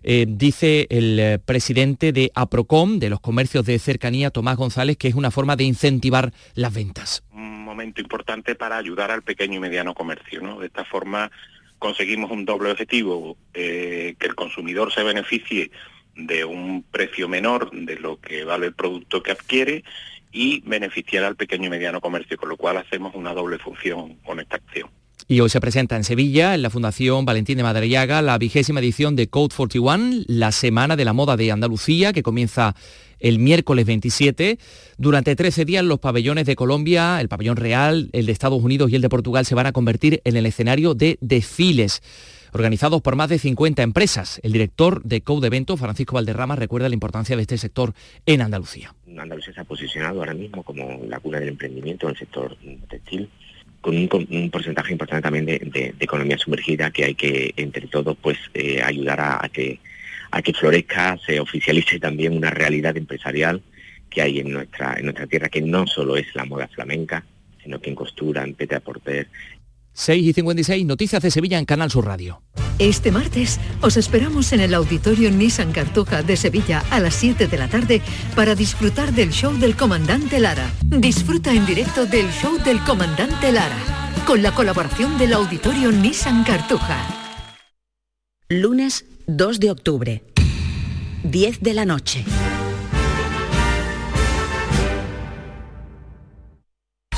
[0.09, 5.09] Eh, dice el eh, presidente de APROCOM, de los comercios de cercanía, Tomás González, que
[5.09, 7.24] es una forma de incentivar las ventas.
[7.32, 10.40] Un momento importante para ayudar al pequeño y mediano comercio.
[10.40, 10.61] ¿no?
[10.61, 11.32] De esta forma
[11.80, 15.72] conseguimos un doble objetivo, eh, que el consumidor se beneficie
[16.14, 19.82] de un precio menor de lo que vale el producto que adquiere
[20.30, 24.38] y beneficiar al pequeño y mediano comercio, con lo cual hacemos una doble función con
[24.38, 24.88] esta acción.
[25.29, 29.16] Y hoy se presenta en Sevilla, en la Fundación Valentín de Madariaga, la vigésima edición
[29.16, 32.77] de Code 41, la Semana de la Moda de Andalucía, que comienza
[33.18, 34.57] el miércoles 27.
[34.99, 38.95] Durante 13 días los pabellones de Colombia, el pabellón real, el de Estados Unidos y
[38.95, 42.05] el de Portugal se van a convertir en el escenario de desfiles
[42.53, 44.39] organizados por más de 50 empresas.
[44.45, 47.95] El director de Code Evento, Francisco Valderrama, recuerda la importancia de este sector
[48.27, 48.95] en Andalucía.
[49.18, 52.57] Andalucía se ha posicionado ahora mismo como la cuna del emprendimiento en el sector
[52.89, 53.29] textil
[53.87, 53.97] con
[54.30, 59.20] un, porcentaje importante también de, economía sumergida que hay que entre todos pues eh, ayudar
[59.20, 59.78] a, que
[60.32, 63.62] a que florezca, se oficialice también una realidad empresarial
[64.11, 67.24] que hay en nuestra en nuestra tierra que no solo es la moda flamenca,
[67.62, 69.28] sino que en costura, en pete a porter,
[69.97, 72.42] 6 y 56, Noticias de Sevilla en Canal Sur Radio.
[72.78, 77.57] Este martes os esperamos en el Auditorio Nissan Cartuja de Sevilla a las 7 de
[77.57, 78.03] la tarde
[78.34, 80.70] para disfrutar del show del comandante Lara.
[80.82, 83.78] Disfruta en directo del show del comandante Lara,
[84.26, 86.99] con la colaboración del Auditorio Nissan Cartuja.
[88.51, 90.22] Lunes 2 de octubre,
[91.24, 92.24] 10 de la noche.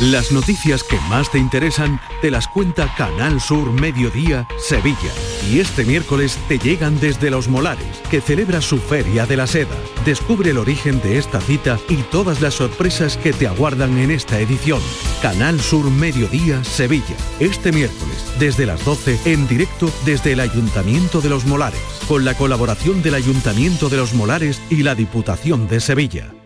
[0.00, 5.10] Las noticias que más te interesan te las cuenta Canal Sur Mediodía Sevilla.
[5.50, 9.74] Y este miércoles te llegan desde Los Molares, que celebra su Feria de la Seda.
[10.04, 14.38] Descubre el origen de esta cita y todas las sorpresas que te aguardan en esta
[14.38, 14.80] edición.
[15.20, 17.16] Canal Sur Mediodía Sevilla.
[17.40, 22.34] Este miércoles, desde las 12, en directo desde el Ayuntamiento de Los Molares, con la
[22.34, 26.37] colaboración del Ayuntamiento de Los Molares y la Diputación de Sevilla.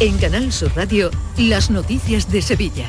[0.00, 2.86] En Canal Sur Radio, las noticias de Sevilla.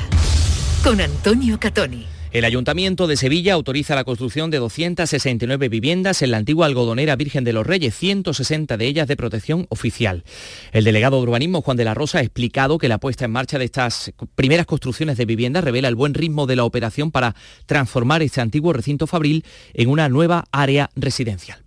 [0.84, 2.06] Con Antonio Catoni.
[2.30, 7.42] El Ayuntamiento de Sevilla autoriza la construcción de 269 viviendas en la antigua algodonera Virgen
[7.42, 10.22] de los Reyes, 160 de ellas de protección oficial.
[10.70, 13.58] El delegado de urbanismo, Juan de la Rosa, ha explicado que la puesta en marcha
[13.58, 17.34] de estas primeras construcciones de viviendas revela el buen ritmo de la operación para
[17.66, 19.44] transformar este antiguo recinto fabril
[19.74, 21.59] en una nueva área residencial.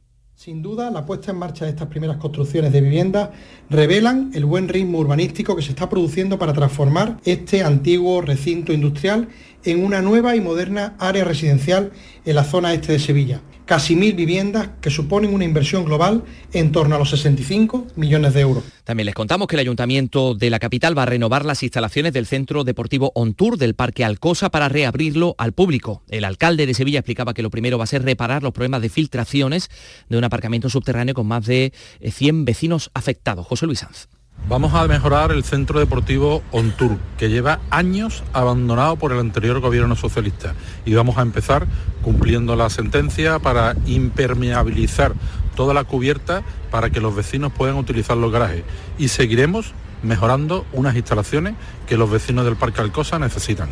[0.44, 3.30] Sin duda, la puesta en marcha de estas primeras construcciones de viviendas
[3.70, 9.30] revelan el buen ritmo urbanístico que se está produciendo para transformar este antiguo recinto industrial
[9.64, 11.94] en una nueva y moderna área residencial
[12.26, 16.72] en la zona este de Sevilla casi mil viviendas que suponen una inversión global en
[16.72, 18.64] torno a los 65 millones de euros.
[18.84, 22.26] También les contamos que el Ayuntamiento de la capital va a renovar las instalaciones del
[22.26, 26.04] Centro Deportivo On Tour del Parque Alcosa para reabrirlo al público.
[26.10, 28.90] El alcalde de Sevilla explicaba que lo primero va a ser reparar los problemas de
[28.90, 29.70] filtraciones
[30.10, 33.48] de un aparcamiento subterráneo con más de 100 eh, vecinos afectados.
[33.48, 34.08] José Luis Sanz.
[34.54, 39.60] Vamos a mejorar el centro deportivo On Tour, que lleva años abandonado por el anterior
[39.62, 40.54] gobierno socialista.
[40.86, 41.66] Y vamos a empezar
[42.04, 45.14] cumpliendo la sentencia para impermeabilizar
[45.56, 48.64] toda la cubierta para que los vecinos puedan utilizar los garajes.
[49.00, 49.74] Y seguiremos
[50.04, 51.56] mejorando unas instalaciones
[51.88, 53.70] que los vecinos del Parque Alcosa necesitan.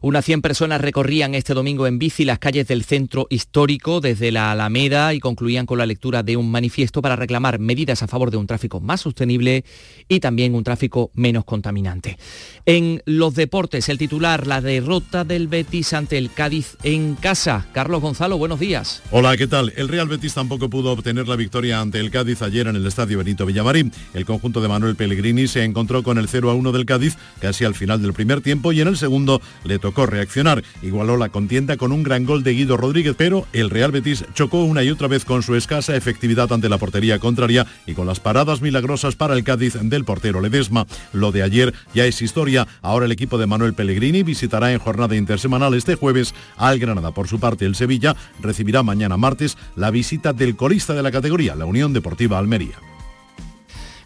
[0.00, 4.52] Unas 100 personas recorrían este domingo en bici las calles del centro histórico desde la
[4.52, 8.36] Alameda y concluían con la lectura de un manifiesto para reclamar medidas a favor de
[8.36, 9.64] un tráfico más sostenible
[10.08, 12.18] y también un tráfico menos contaminante.
[12.66, 17.66] En los deportes, el titular, la derrota del Betis ante el Cádiz en casa.
[17.72, 19.02] Carlos Gonzalo, buenos días.
[19.10, 19.72] Hola, ¿qué tal?
[19.76, 23.18] El Real Betis tampoco pudo obtener la victoria ante el Cádiz ayer en el Estadio
[23.18, 23.92] Benito Villamarín.
[24.12, 27.64] El conjunto de Manuel Pellegrini se encontró con el 0 a 1 del Cádiz casi
[27.64, 30.64] al final del primer tiempo y en el segundo le tocó reaccionar.
[30.80, 34.64] Igualó la contienda con un gran gol de Guido Rodríguez, pero el Real Betis chocó
[34.64, 38.18] una y otra vez con su escasa efectividad ante la portería contraria y con las
[38.18, 40.86] paradas milagrosas para el Cádiz del portero Ledesma.
[41.12, 42.66] Lo de ayer ya es historia.
[42.80, 47.12] Ahora el equipo de Manuel Pellegrini visitará en jornada intersemanal este jueves al Granada.
[47.12, 51.54] Por su parte, el Sevilla recibirá mañana martes la visita del colista de la categoría,
[51.56, 52.93] la Unión Deportiva Almería.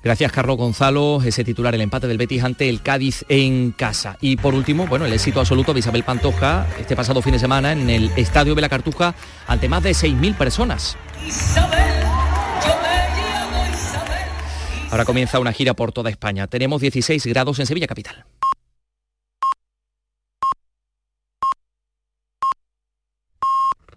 [0.09, 1.21] Gracias, Carlos Gonzalo.
[1.23, 4.17] Ese titular, el empate del Betis ante el Cádiz en casa.
[4.23, 7.73] Y por último, bueno, el éxito absoluto de Isabel Pantoja este pasado fin de semana
[7.73, 9.15] en el Estadio de la Cartuja
[9.47, 10.97] ante más de 6.000 personas.
[14.91, 16.47] Ahora comienza una gira por toda España.
[16.47, 18.25] Tenemos 16 grados en Sevilla Capital.